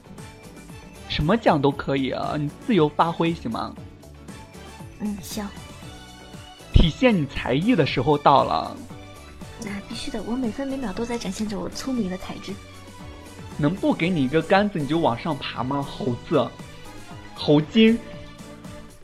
[1.09, 3.75] 什么奖都可以啊，你自由发挥，行吗？
[4.99, 5.47] 嗯，行。
[6.73, 8.75] 体现你才艺的时候到了。
[9.61, 12.53] 那必须的，我每分每秒都在展现着我聪明的才智。
[13.57, 15.81] 能不给你一个杆子你就往上爬吗？
[15.81, 16.49] 猴子，
[17.35, 17.99] 猴精。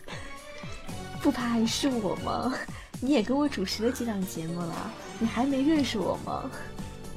[1.22, 2.54] 不爬还是我吗？
[3.02, 6.50] 你也跟我主持了几档节目了，你还没认识我吗？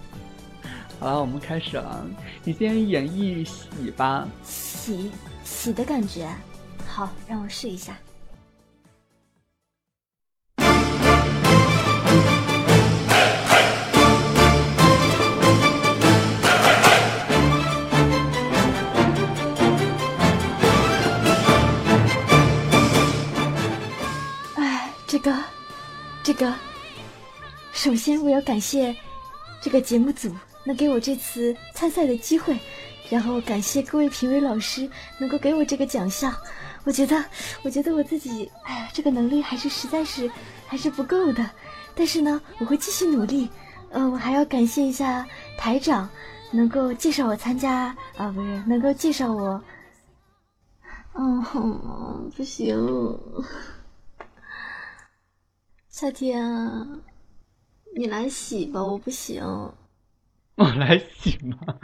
[0.99, 2.05] 好了，我们开始了。
[2.43, 4.27] 你先演绎喜吧。
[4.43, 5.13] 喜
[5.45, 6.29] 喜的感觉，
[6.89, 7.97] 好，让我试一下。
[25.09, 25.35] 这个，
[26.23, 26.55] 这个，
[27.73, 28.95] 首先我要感谢
[29.59, 30.31] 这个节目组
[30.65, 32.55] 能给我这次参赛的机会，
[33.09, 34.87] 然后感谢各位评委老师
[35.19, 36.31] 能够给我这个奖项。
[36.85, 37.25] 我觉得，
[37.63, 40.31] 我觉得我自己，哎呀，这个能力还是实在是
[40.67, 41.51] 还是不够的。
[41.95, 43.49] 但是呢，我会继续努力。
[43.93, 46.07] 嗯，我还要感谢一下台长，
[46.51, 49.59] 能够介绍我参加啊，不是能够介绍我。
[51.15, 52.77] 嗯，不行，
[56.01, 56.41] 夏天，
[57.97, 59.43] 你来洗吧，我不行。
[60.55, 61.59] 我来洗吗？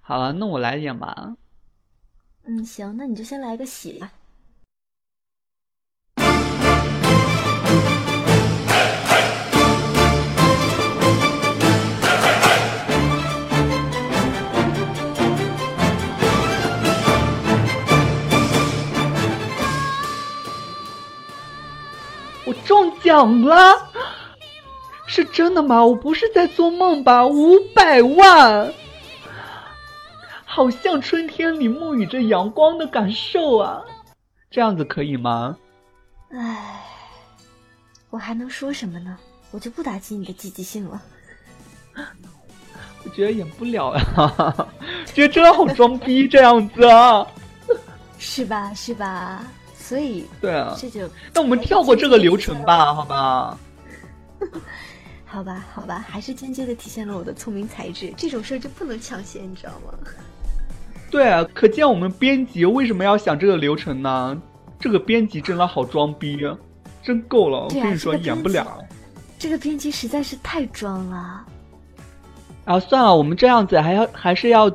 [0.00, 1.36] 好了，那我来演吧。
[2.44, 4.10] 嗯，行，那你就先来个洗吧。
[22.70, 23.90] 中奖了，
[25.04, 25.84] 是真的吗？
[25.84, 27.26] 我不是在做梦吧？
[27.26, 28.72] 五百万，
[30.44, 33.82] 好像春天里沐浴着阳光的感受啊！
[34.52, 35.56] 这样子可以吗？
[36.30, 36.80] 唉，
[38.08, 39.18] 我还能说什么呢？
[39.50, 41.02] 我就不打击你的积极性了。
[43.02, 44.68] 我觉得演不了呀，
[45.12, 47.26] 觉得真的好装逼这样子啊，
[48.16, 48.72] 是吧？
[48.74, 49.42] 是吧？
[49.90, 53.58] 所以对啊，这就那我们跳过这个流程吧，好吧？
[55.26, 58.14] 好吧，好吧，还是间接的体现了我的聪明才智。
[58.16, 59.98] 这种事儿就不能抢先，你知道吗？
[61.10, 64.40] 对啊，可见我们编辑为什么要想这个流程呢？
[64.78, 66.38] 这个编辑真的好装逼，
[67.02, 67.64] 真够了！
[67.64, 68.78] 我跟你说，演不了。
[69.40, 71.44] 这个编辑实在是太装了。
[72.64, 74.70] 啊，算了，我们这样子还要还是要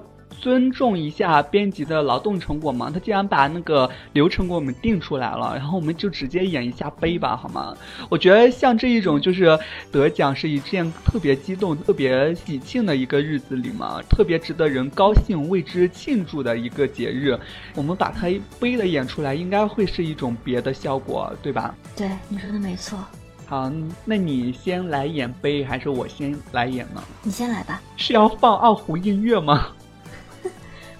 [0.45, 2.91] 尊重一下编辑的劳动成果嘛。
[2.93, 7.75] 他既然把那个流程给我们定出来了，然后我们就直接演一下杯吧，好吗？
[8.11, 9.57] 我觉得像这一种就是
[9.91, 17.35] 得奖是一件特别激动、特别喜庆的一个日子里嘛，特别值得人高兴、为之庆祝的一个节日。
[17.73, 18.27] 我们把它
[18.59, 21.73] 悲的演出来，应该会是一种别的效果，对吧？
[21.95, 22.99] 对，你说的没错。
[23.47, 23.71] 好，
[24.05, 27.03] 那你先来演杯，还是我先来演呢？
[27.23, 27.81] 你先来吧。
[27.97, 29.69] 是要放二胡音乐吗？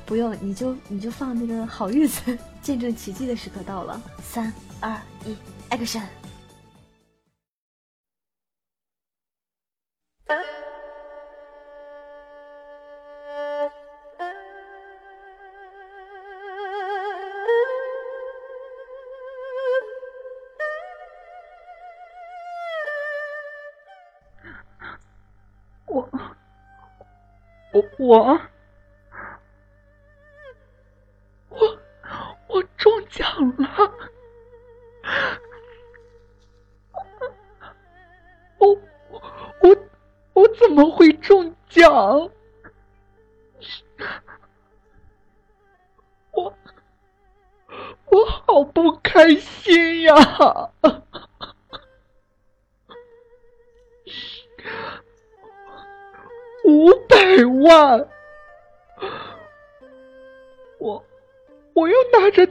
[0.06, 4.00] 不用，你就你就放那个好日子，见证奇迹的时刻到了。
[4.22, 4.96] 三二
[5.26, 5.36] 一
[5.72, 6.04] ，action！
[25.88, 26.10] 我
[27.74, 28.42] 我我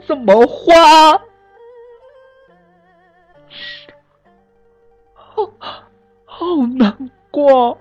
[0.07, 1.19] 怎么花？
[5.13, 5.51] 好
[6.25, 7.77] 好难过。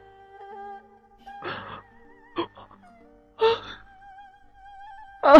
[5.20, 5.34] 啊！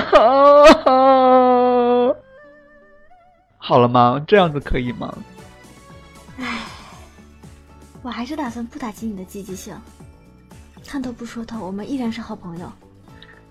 [3.59, 4.22] 好了吗？
[4.26, 5.16] 这样子可以吗？
[6.39, 6.61] 唉，
[8.03, 9.74] 我还是打算不打击你的积极性。
[10.87, 12.70] 看透不说透，我们依然是好朋友。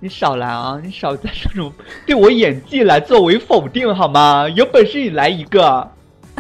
[0.04, 0.78] 你少来啊！
[0.84, 1.72] 你少在这种
[2.06, 4.50] 对我演技来作为否定好吗？
[4.50, 5.90] 有本事你来一个！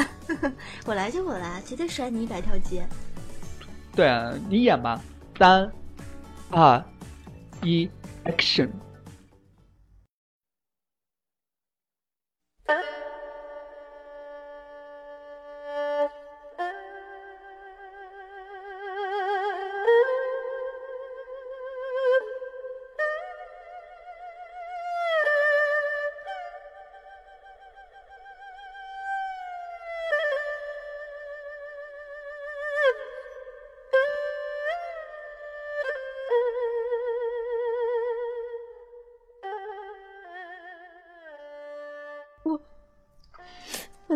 [0.85, 2.85] 我来就我来，绝对甩你一百条街。
[3.95, 4.99] 对啊，你演吧，
[5.39, 5.71] 三、
[6.49, 6.83] 二、
[7.61, 7.89] 一
[8.25, 8.67] ，Action！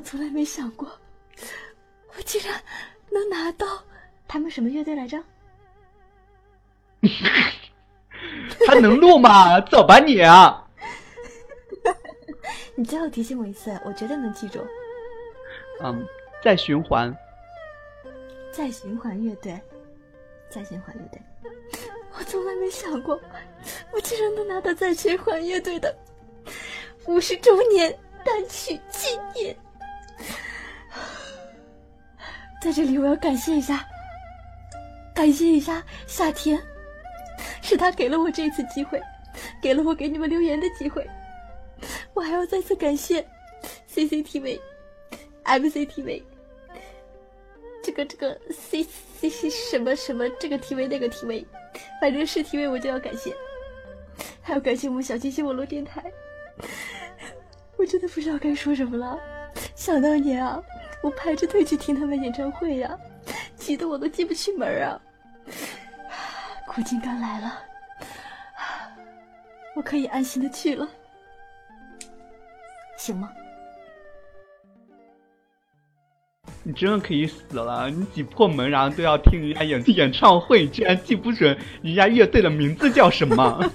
[0.07, 0.89] 从来没想过，
[2.15, 2.63] 我竟然
[3.09, 3.67] 能拿到
[4.25, 5.21] 他们什么乐队来着？
[8.65, 9.59] 还能录吗？
[9.69, 10.21] 走吧你！
[10.21, 10.65] 啊
[12.75, 14.65] 你最后提醒我一次，我绝对能记住。
[15.81, 16.07] 嗯，
[16.41, 17.13] 再循环。
[18.53, 19.59] 再循环乐队，
[20.49, 21.21] 再循环乐队。
[22.17, 23.19] 我从来没想过，
[23.91, 25.93] 我竟然能拿到再循环乐队的
[27.07, 27.93] 五十周年
[28.23, 29.53] 单曲纪念。
[32.61, 33.85] 在这里，我要感谢一下，
[35.13, 36.61] 感谢一下夏天，
[37.61, 39.01] 是他给了我这次机会，
[39.61, 41.07] 给了我给你们留言的机会。
[42.13, 43.25] 我还要再次感谢
[43.93, 44.59] CCTV、
[45.45, 46.23] MCTV。
[47.83, 51.45] 这个这个 C C C 什么什么这个 TV 那个 TV，
[52.01, 53.33] 反正是 TV 我就要感谢，
[54.41, 56.03] 还要感谢我们小清新网络电台。
[57.77, 59.17] 我真的不知道该说什么了。
[59.75, 60.61] 想当年啊，
[61.07, 62.99] 我排着队去听他们演唱会呀、
[63.55, 64.99] 急得我都进不去门啊。
[66.67, 67.53] 苦尽甘来了，
[69.73, 70.85] 我可以安心的去了，
[72.97, 73.31] 行吗？
[76.61, 77.89] 你真的可以死了！
[77.89, 83.71] 你挤破门，然后都要听人家演演唱会，你居然记不准人家乐队的名字叫什么？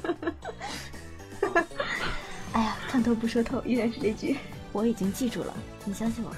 [2.52, 4.36] 哎呀，看透不说透，依然是这句，
[4.70, 5.54] 我已经记住了，
[5.86, 6.30] 你相信我。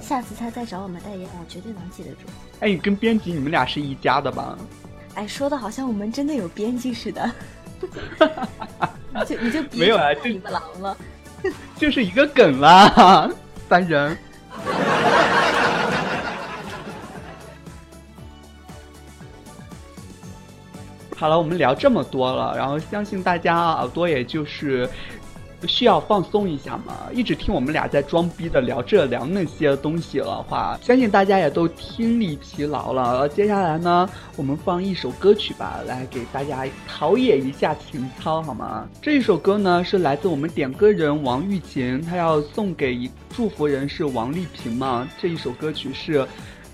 [0.00, 2.20] 下次他再找我们代言，我绝对能记得住。
[2.60, 4.56] 哎，你跟编辑你们俩是一家的吧？
[5.14, 7.30] 哎，说的好像我们真的有编辑似的。
[9.14, 10.96] 你就你就没有啊就你们狼了。
[11.76, 13.30] 就是一个梗啦，
[13.68, 14.16] 烦人。
[21.16, 24.88] 好了，我们聊这么多了，然后相信大家耳朵也就是
[25.66, 26.94] 需要放松一下嘛。
[27.12, 33.28] 一直听我们俩在装逼的聊这聊那些东西的话，相信大家也都听力疲劳了。
[33.28, 38.86] 接下来呢，我们放一首歌曲吧，来给大家陶冶一下情操，好吗？
[39.00, 45.08] 这一首歌呢是来自我们点歌人王玉琴，她要送给一祝福人是王丽萍嘛。
[45.18, 46.26] 这一首歌曲是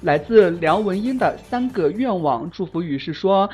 [0.02, 3.48] 来自梁文音的《三个愿望》，祝福语是说。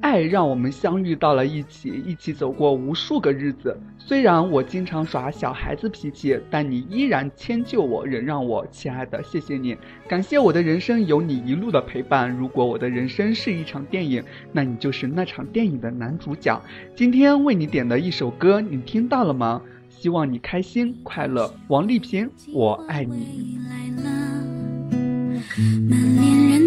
[0.00, 3.78] 爱让我们相遇到了一起，一起走过无数个日子。
[3.98, 8.66] 虽然我经常耍小孩子脾气，但你依然迁就我，忍让我。
[8.70, 9.76] 亲爱的，谢谢你，
[10.08, 12.30] 感谢我的人生有你一路的陪伴。
[12.30, 16.60] 如果我的人生是一场电影，那你就是那场电影的男主角。
[16.96, 19.60] 今天为你点的一首歌，你听到了吗？
[19.90, 21.54] 希望你开心快乐。
[21.68, 23.58] 王丽萍，我爱你。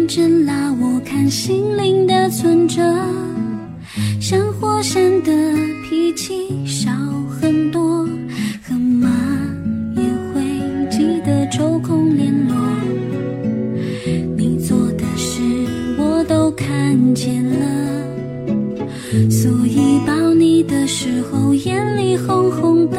[0.06, 2.80] 真拉，我看心灵的存折，
[4.20, 5.32] 像火山的
[5.88, 6.92] 脾气少
[7.28, 8.08] 很多，
[8.62, 9.10] 很慢
[9.96, 10.02] 也
[10.32, 10.42] 会
[10.88, 12.54] 记得抽空联络。
[14.36, 15.42] 你做的事
[15.98, 17.66] 我都看见了，
[19.28, 22.96] 所以抱你的时候眼里红红的。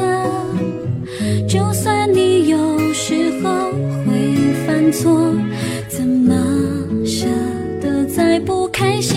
[1.48, 3.48] 就算你有时候
[4.04, 4.36] 会
[4.66, 5.32] 犯错。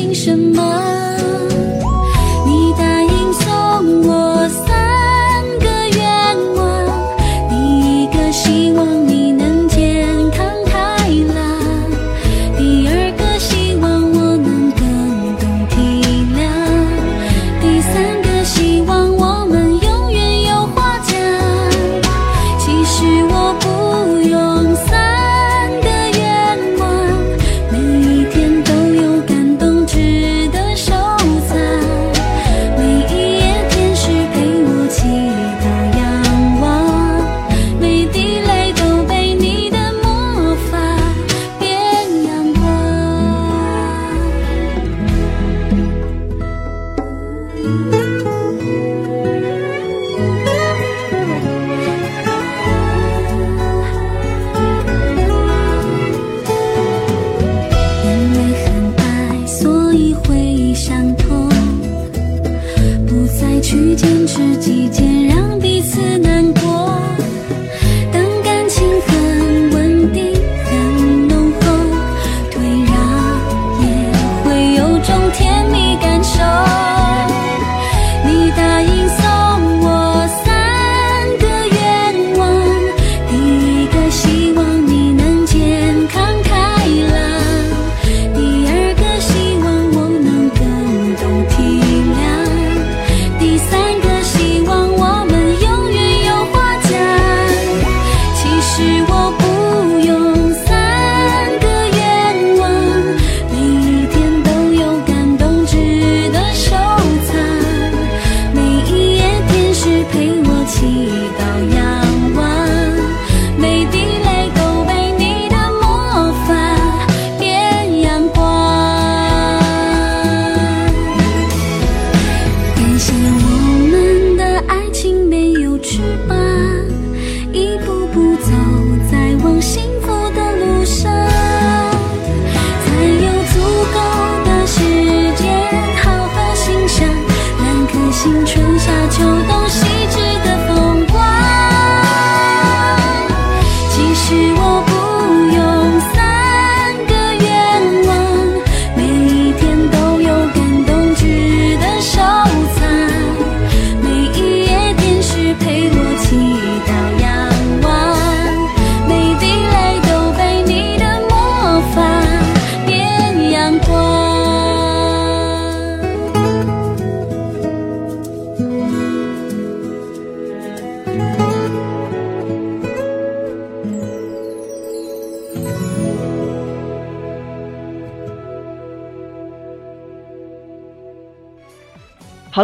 [0.02, 1.51] 凭什么？
[47.72, 48.11] Música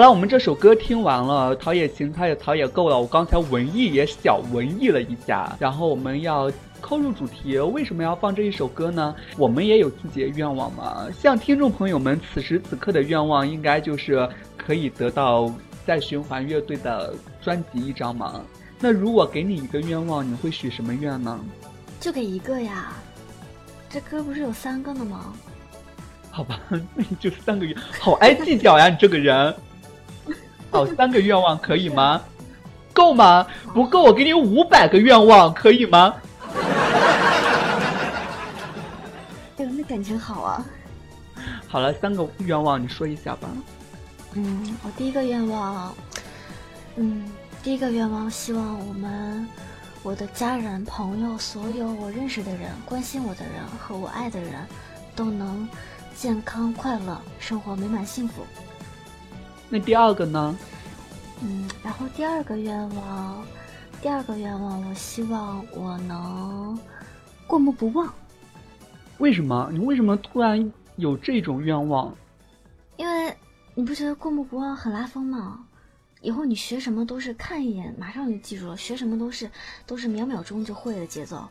[0.08, 2.98] 了，我们这首歌听完了，陶冶情操也陶冶够了。
[2.98, 6.50] 我刚才文艺也小文艺了一下，然后我们要
[6.80, 9.14] 扣入主题，为什么要放这一首歌呢？
[9.38, 11.08] 我们也有自己的愿望嘛。
[11.12, 15.54] 像听众朋友们此时此刻的愿望，应该就是可以得到
[15.86, 18.42] 再循环乐队的专辑一张嘛。
[18.80, 21.38] 那如果给你一个愿望，你会许什么愿呢？
[22.00, 22.94] 就给一个呀，
[23.90, 25.34] 这歌不是有三个呢吗？
[26.32, 29.54] 好吧，那你就三个愿，好爱计较呀，你这个人。
[30.70, 32.22] 好，三个愿望可以吗？
[32.94, 33.46] 够吗？
[33.74, 36.14] 不够，我给你五百个愿望，可以吗？
[39.58, 40.66] 哎呦，那感情好啊！
[41.68, 43.48] 好了，三个愿望你说一下吧。
[44.34, 45.94] 嗯，我第一个愿望，
[46.96, 47.24] 嗯，
[47.64, 49.48] 第一个愿望，希望我们
[50.04, 54.54] 我的家人、朋友，所有我认识的人、关心我的人和我爱的人，
[55.16, 55.68] 都能
[56.16, 58.46] 健康快乐，生活美满幸福。
[59.70, 60.58] 那第二个呢？
[61.42, 63.46] 嗯，然后第二个愿望，
[64.02, 66.78] 第二个愿望，我希望我能
[67.46, 68.12] 过目不忘。
[69.18, 69.70] 为什么？
[69.72, 72.16] 你为什么突然有这种愿望？
[72.96, 73.36] 因为
[73.76, 75.60] 你不觉得过目不忘很拉风吗？
[76.22, 79.50] 以后你学什么都是看一眼马上就记住了，学什么都是
[79.86, 81.48] 都是秒秒钟就会的节奏。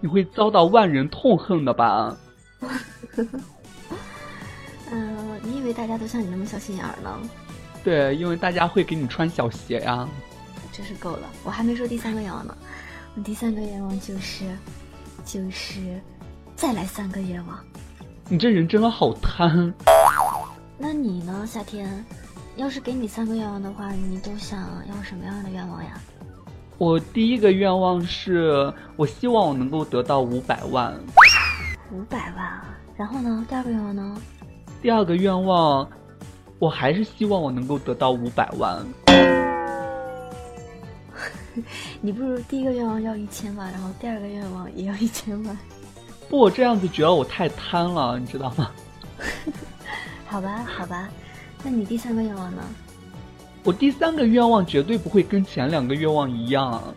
[0.00, 2.16] 你会遭到万人痛恨的吧？
[5.84, 7.20] 大家都像你那么小心眼儿呢？
[7.84, 10.08] 对，因为大家会给你穿小鞋呀。
[10.72, 12.56] 真是够了，我还没说第三个愿望呢。
[13.14, 14.46] 我第三个愿望就是，
[15.26, 16.00] 就是
[16.56, 17.62] 再来三个愿望。
[18.30, 19.74] 你这人真的好贪。
[20.78, 22.02] 那你呢，夏天？
[22.56, 26.00] 要是给你三个愿望的话，你都想要什么样的愿望呀？
[26.78, 30.98] 我第一个愿望是我希望我能够得到五百万。
[31.92, 32.58] 五百万，
[32.96, 33.44] 然后呢？
[33.46, 34.16] 第二个愿望呢？
[34.84, 35.88] 第二个愿望，
[36.58, 38.84] 我还是希望我能够得到五百万。
[42.02, 45.58] 你不如第一个愿望要一千万，然后第二个愿望也要一千万。
[46.28, 48.70] 不，我这样子觉得我太贪了，你知道吗？
[50.28, 51.08] 好吧，好吧，
[51.62, 52.62] 那你第三个愿望呢？
[53.62, 56.94] 我第三个愿望绝对不会跟前两个愿望一样。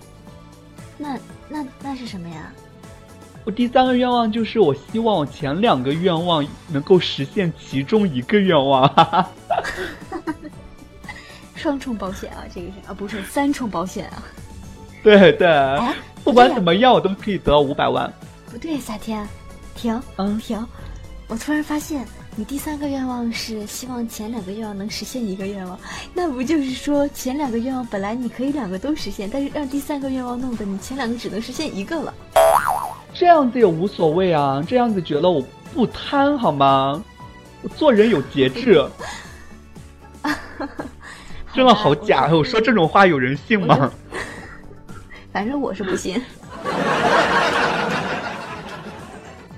[0.97, 1.17] 那
[1.47, 2.51] 那那是什么呀？
[3.47, 8.93] 我第三个愿望就是我希望我前两个愿望能够实现其中一个愿望，
[11.55, 14.21] 双重保险啊，这个是啊，不是三重保险啊。
[15.01, 15.47] 对对，
[16.25, 18.11] 不管怎么样，我都可以得到五百万。
[18.51, 19.25] 不对，夏天，
[19.75, 20.61] 停，嗯，停！
[21.29, 25.79] 我突然发现，你第三个愿望是希望前两个愿望能实现一个愿望，
[26.13, 32.13] 那不就是说前两个愿望本来你可以两个都实现，但是让第三个愿望弄得你前两个只能实现一个了。
[33.13, 35.43] 这样子也无所谓啊，这样子觉得我
[35.73, 37.03] 不贪好吗？
[37.61, 38.85] 我做人有节制。
[41.53, 42.27] 真的好假！
[42.31, 43.91] 我说这种话有人信吗？
[45.33, 46.21] 反正我是不信。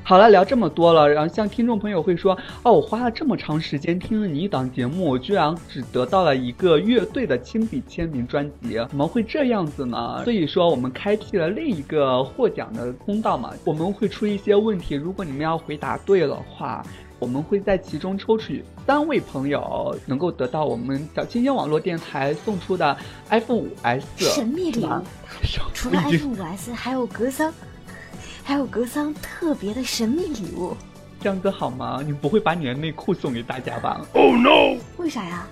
[0.09, 10.23] 好了，聊这么多了，然后像听众朋友会说，哦，我花了这么长时间听了你一档节目，我居然只得到了一个乐队的亲笔签名专辑，怎么会这样子呢？
[10.23, 16.83] 所以说，我们开辟了另一个获奖的通道嘛，我们会出一些问题，如果你们要回答对的话，
[17.19, 22.97] 我们会在其中抽取三位朋友，能够得到我们小青青网络电台送出的
[23.29, 24.89] iPhone 五 S 神秘礼物。
[25.71, 27.53] 除了 iPhone 五 S，还有格桑。
[28.49, 30.75] 还有格桑特别的神秘礼物，
[31.21, 32.01] 这样子好吗？
[32.03, 34.75] 你不会把你的内裤送给大家吧？Oh no！
[34.97, 35.45] 为啥呀？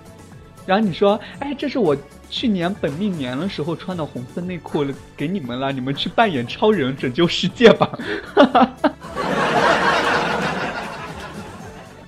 [0.66, 1.96] 然后你说，哎，这是我
[2.28, 4.84] 去年本命年的时候穿的红色内裤，
[5.16, 7.96] 给你们了，你们去扮演超人拯救世界吧。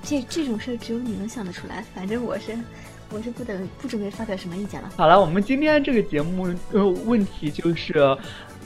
[0.03, 2.59] 这这种事只有你能想得出来，反正我是
[3.13, 4.91] 我是不等不准备发表什么意见了。
[4.97, 7.95] 好了，我们今天这个节目呃问题就是。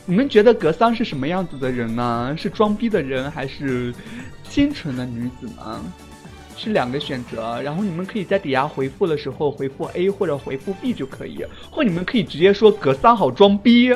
[0.07, 2.35] 你们觉得格桑是什么样子的人呢？
[2.39, 3.95] 是装逼的人，还是
[4.49, 5.83] 清纯的女子呢？
[6.57, 13.93] 是两个选择，然后你们可以在底下回复的时候回复 A 或者回复 B 就可以，或你们可以直接说格桑好装逼。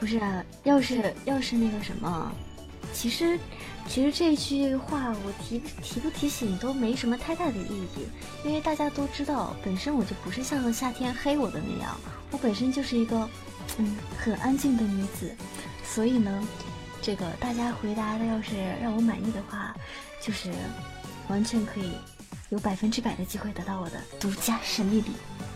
[0.00, 0.20] 不是，
[0.64, 2.32] 要是要是那个什么，
[2.92, 3.38] 其实
[3.86, 8.06] 其实这句话我提提不提醒都没什么太大的意义，
[8.44, 11.94] 因为大家都知道，本身我就不是像夏天黑我的那样。
[12.30, 13.28] 我本身就是一个，
[13.78, 15.34] 嗯，很安静的女子，
[15.84, 16.46] 所以呢，
[17.00, 19.74] 这个大家回答的要是让我满意的话，
[20.20, 20.50] 就是
[21.28, 21.92] 完全可以
[22.50, 25.12] 有百分之百的机会得到我的独家神秘礼。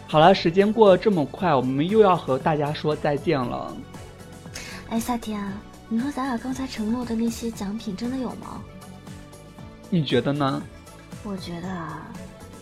[0.09, 3.75] 好了，时间过得这么快，我们又要和大家说再见了。
[4.89, 5.43] 哎，夏天，
[5.89, 8.61] 你说咱俩刚才承诺的那些奖品真的有吗？
[9.89, 10.62] 你觉得呢？
[11.23, 12.07] 我觉得啊，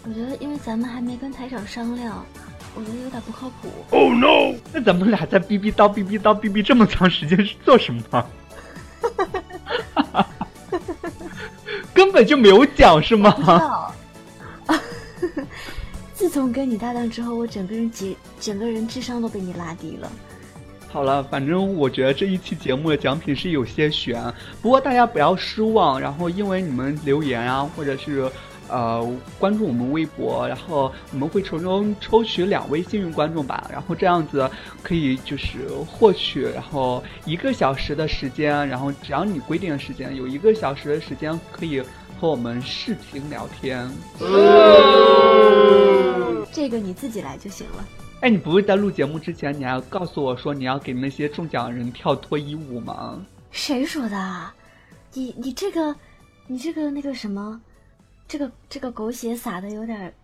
[0.05, 2.25] 我觉得因为咱们还没跟台长商量，
[2.75, 3.68] 我觉得有点不靠谱。
[3.91, 4.55] Oh no！
[4.73, 8.27] 那咱们俩在逼逼叨逼逼叨逼逼这么长时间是做什么？
[11.93, 13.93] 根本就没有讲是吗？
[16.14, 20.11] 自从跟你搭档之后，我整个人节整个人智商都被你拉低了。
[20.89, 24.23] 好了，反正我觉得这一期节目的奖品是有些悬，
[24.61, 26.01] 不过大家不要失望。
[26.01, 28.31] 然后因为你们留言啊，或者是
[28.71, 29.07] 呃
[29.39, 33.68] 关注我们微博，然后我们会从中抽取两位幸运观众吧。
[33.71, 34.49] 然后这样子
[34.83, 41.81] 可以就是获取，然后一个小时的时间，然后只要你规定的时间，有一个小时的时间可以
[42.21, 43.91] 和我们视频聊天。
[46.53, 47.85] 这个你自己来就行了。
[48.21, 53.18] 哎，你不是在录节目之前，你还告诉我说你要给那些中奖的人跳脱衣舞吗？
[53.51, 54.55] 谁说的啊？
[55.14, 55.95] 你你这个，
[56.47, 57.61] 你这个那个什么，
[58.31, 60.14] 这个这个狗血撒的有点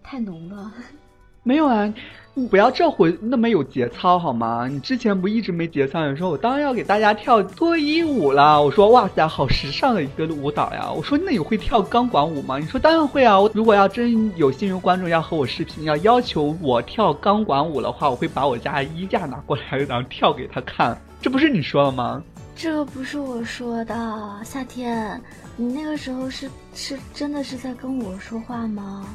[0.00, 0.72] 太浓了。
[1.42, 1.92] 没有啊，
[2.34, 4.68] 你不要这回那么有节操好吗？
[4.70, 6.08] 你之前不一直没节操？
[6.08, 8.62] 你说我当然要给大家跳脱衣舞了。
[8.62, 10.88] 我说哇塞，好时尚的一个舞蹈呀！
[10.88, 12.58] 我说那你会跳钢管舞吗？
[12.58, 13.38] 你说当然会啊！
[13.52, 20.96] 如果要真有幸运观众要和我视频，要要求我跳钢管舞的话，我会把我家衣架拿过来，然后跳给他看。
[21.20, 22.22] 这不是你说的吗？
[22.54, 23.94] 这不是我说的，
[24.44, 25.20] 夏天，
[25.56, 29.06] 你那个时候是是真的是在跟我说话吗？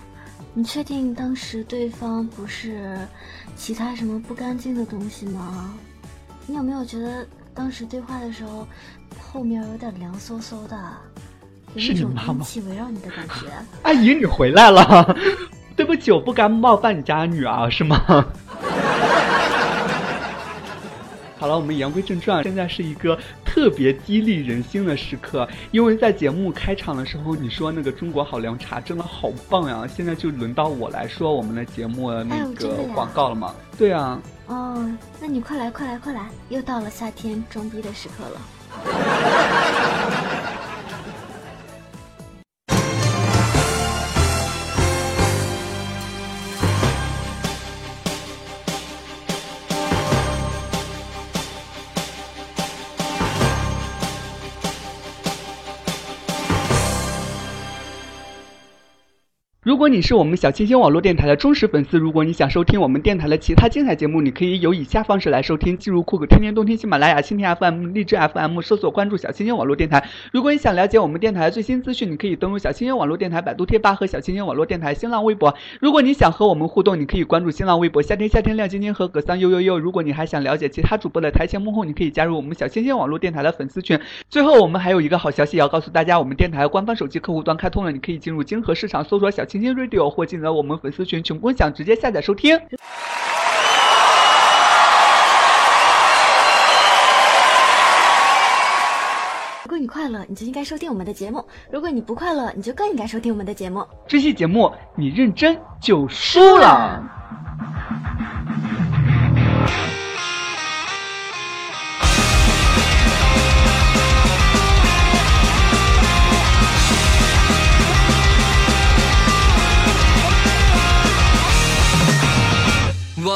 [0.54, 2.98] 你确定当时对方不是
[3.56, 5.74] 其他什么不干净的东西吗？
[6.48, 8.68] 你有没有觉得当时对话的时候
[9.20, 10.78] 后面有点凉飕飕的，
[11.76, 13.46] 有是一种你妈吗阴气围绕你的感觉？
[13.84, 15.16] 阿姨，你回来了。
[15.76, 17.98] 对不起，我不该冒犯你家女儿，是吗？
[21.39, 23.18] 好了，我们言归正传，现在是一个
[23.62, 33.53] 特别激励人心的时刻，因为在节目开场的时候，你说那个中国好凉茶真的好棒呀，现在就轮到我来说我们的节目那个广告了吗？
[33.78, 34.84] 对啊，哦，
[35.20, 38.41] 那你快来快来快来，又到了夏天装逼的时刻了。
[59.72, 70.03] 如果你是我们小清新网络电台的忠实粉丝，如果你想收听我们电台的其他精彩节目，你可以有以下方式来收听：进入酷狗、天天动听、喜马拉雅、蜻蜓 FM、荔枝 FM，搜索关注小清新网络电台。
[70.34, 75.55] 如果你想了解我们电台的最新资讯，你可以登录小清新网络电台百度贴吧和小清新网络电台新浪微博。
[75.80, 79.80] 如果你想和我们互动，你可以关注新浪微博夏天夏天亮晶晶和格桑悠悠悠。
[79.80, 83.97] 如果你还想了解其他主播的台前幕后，你可以加入我们小清新网络电台的粉丝群。
[84.30, 92.59] 最后，我们还有一个好消息要告诉大家，我们电台官方手机客户端开通了，你可以进入金河市场搜索“小清新 Radio” 或进入我们粉丝群穷共享，直接下载收听。
[99.64, 101.39] 如果你快乐，你就应该收听我们的节目；
[101.72, 103.86] 如果你不快乐，你就更应该收听我们的节目。
[104.05, 107.01] 这期节目你认真就输了。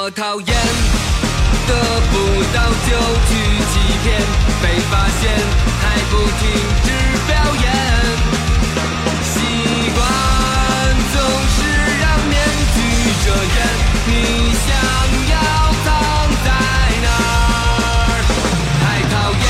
[0.06, 0.46] 我讨厌
[1.66, 1.74] 得
[2.12, 2.14] 不
[2.54, 2.90] 到就
[3.26, 3.30] 去
[3.74, 4.06] 欺骗，
[4.62, 5.34] 被发现
[5.82, 6.46] 还不停
[6.86, 6.88] 止
[7.26, 7.34] 表
[7.66, 7.66] 演。
[9.34, 9.34] 习
[9.96, 9.98] 惯
[11.10, 11.18] 总
[11.58, 11.58] 是
[11.98, 12.38] 让面
[12.76, 12.78] 具
[13.26, 13.58] 遮掩，
[14.06, 14.70] 你想
[15.34, 15.34] 要
[15.84, 15.90] 藏
[16.46, 16.48] 在
[17.02, 17.10] 哪
[18.06, 18.22] 儿？
[18.82, 19.44] 太讨厌，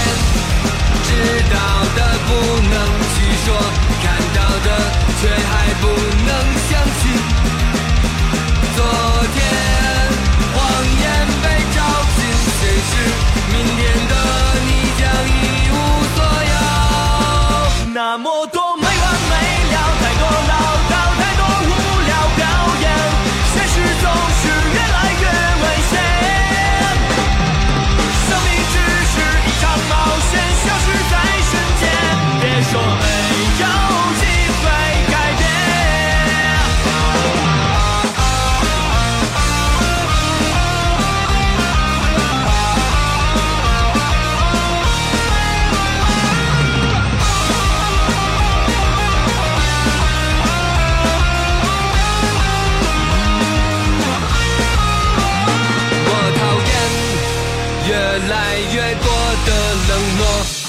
[1.04, 1.12] 知
[1.52, 1.54] 道
[1.98, 2.00] 的
[2.30, 2.32] 不
[2.72, 2.74] 能
[3.12, 3.46] 去说，
[4.02, 4.04] 看
[4.34, 4.68] 到的
[5.20, 5.65] 却还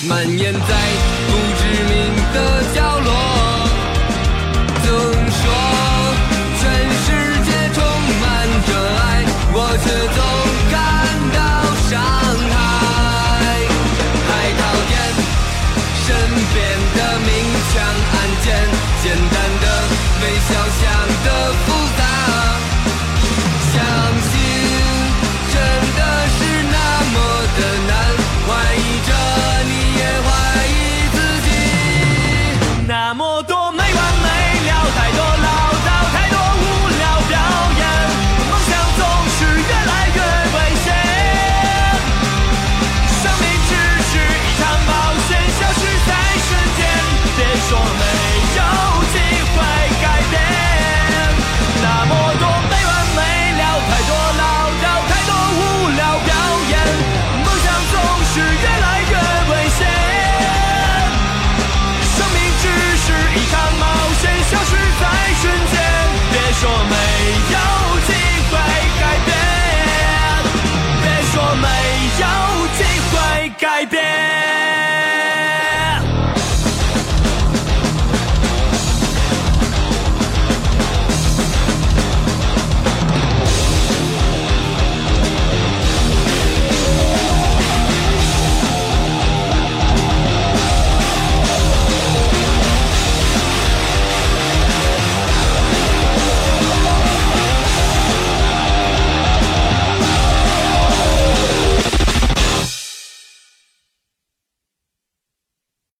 [0.08, 1.15] 蔓延在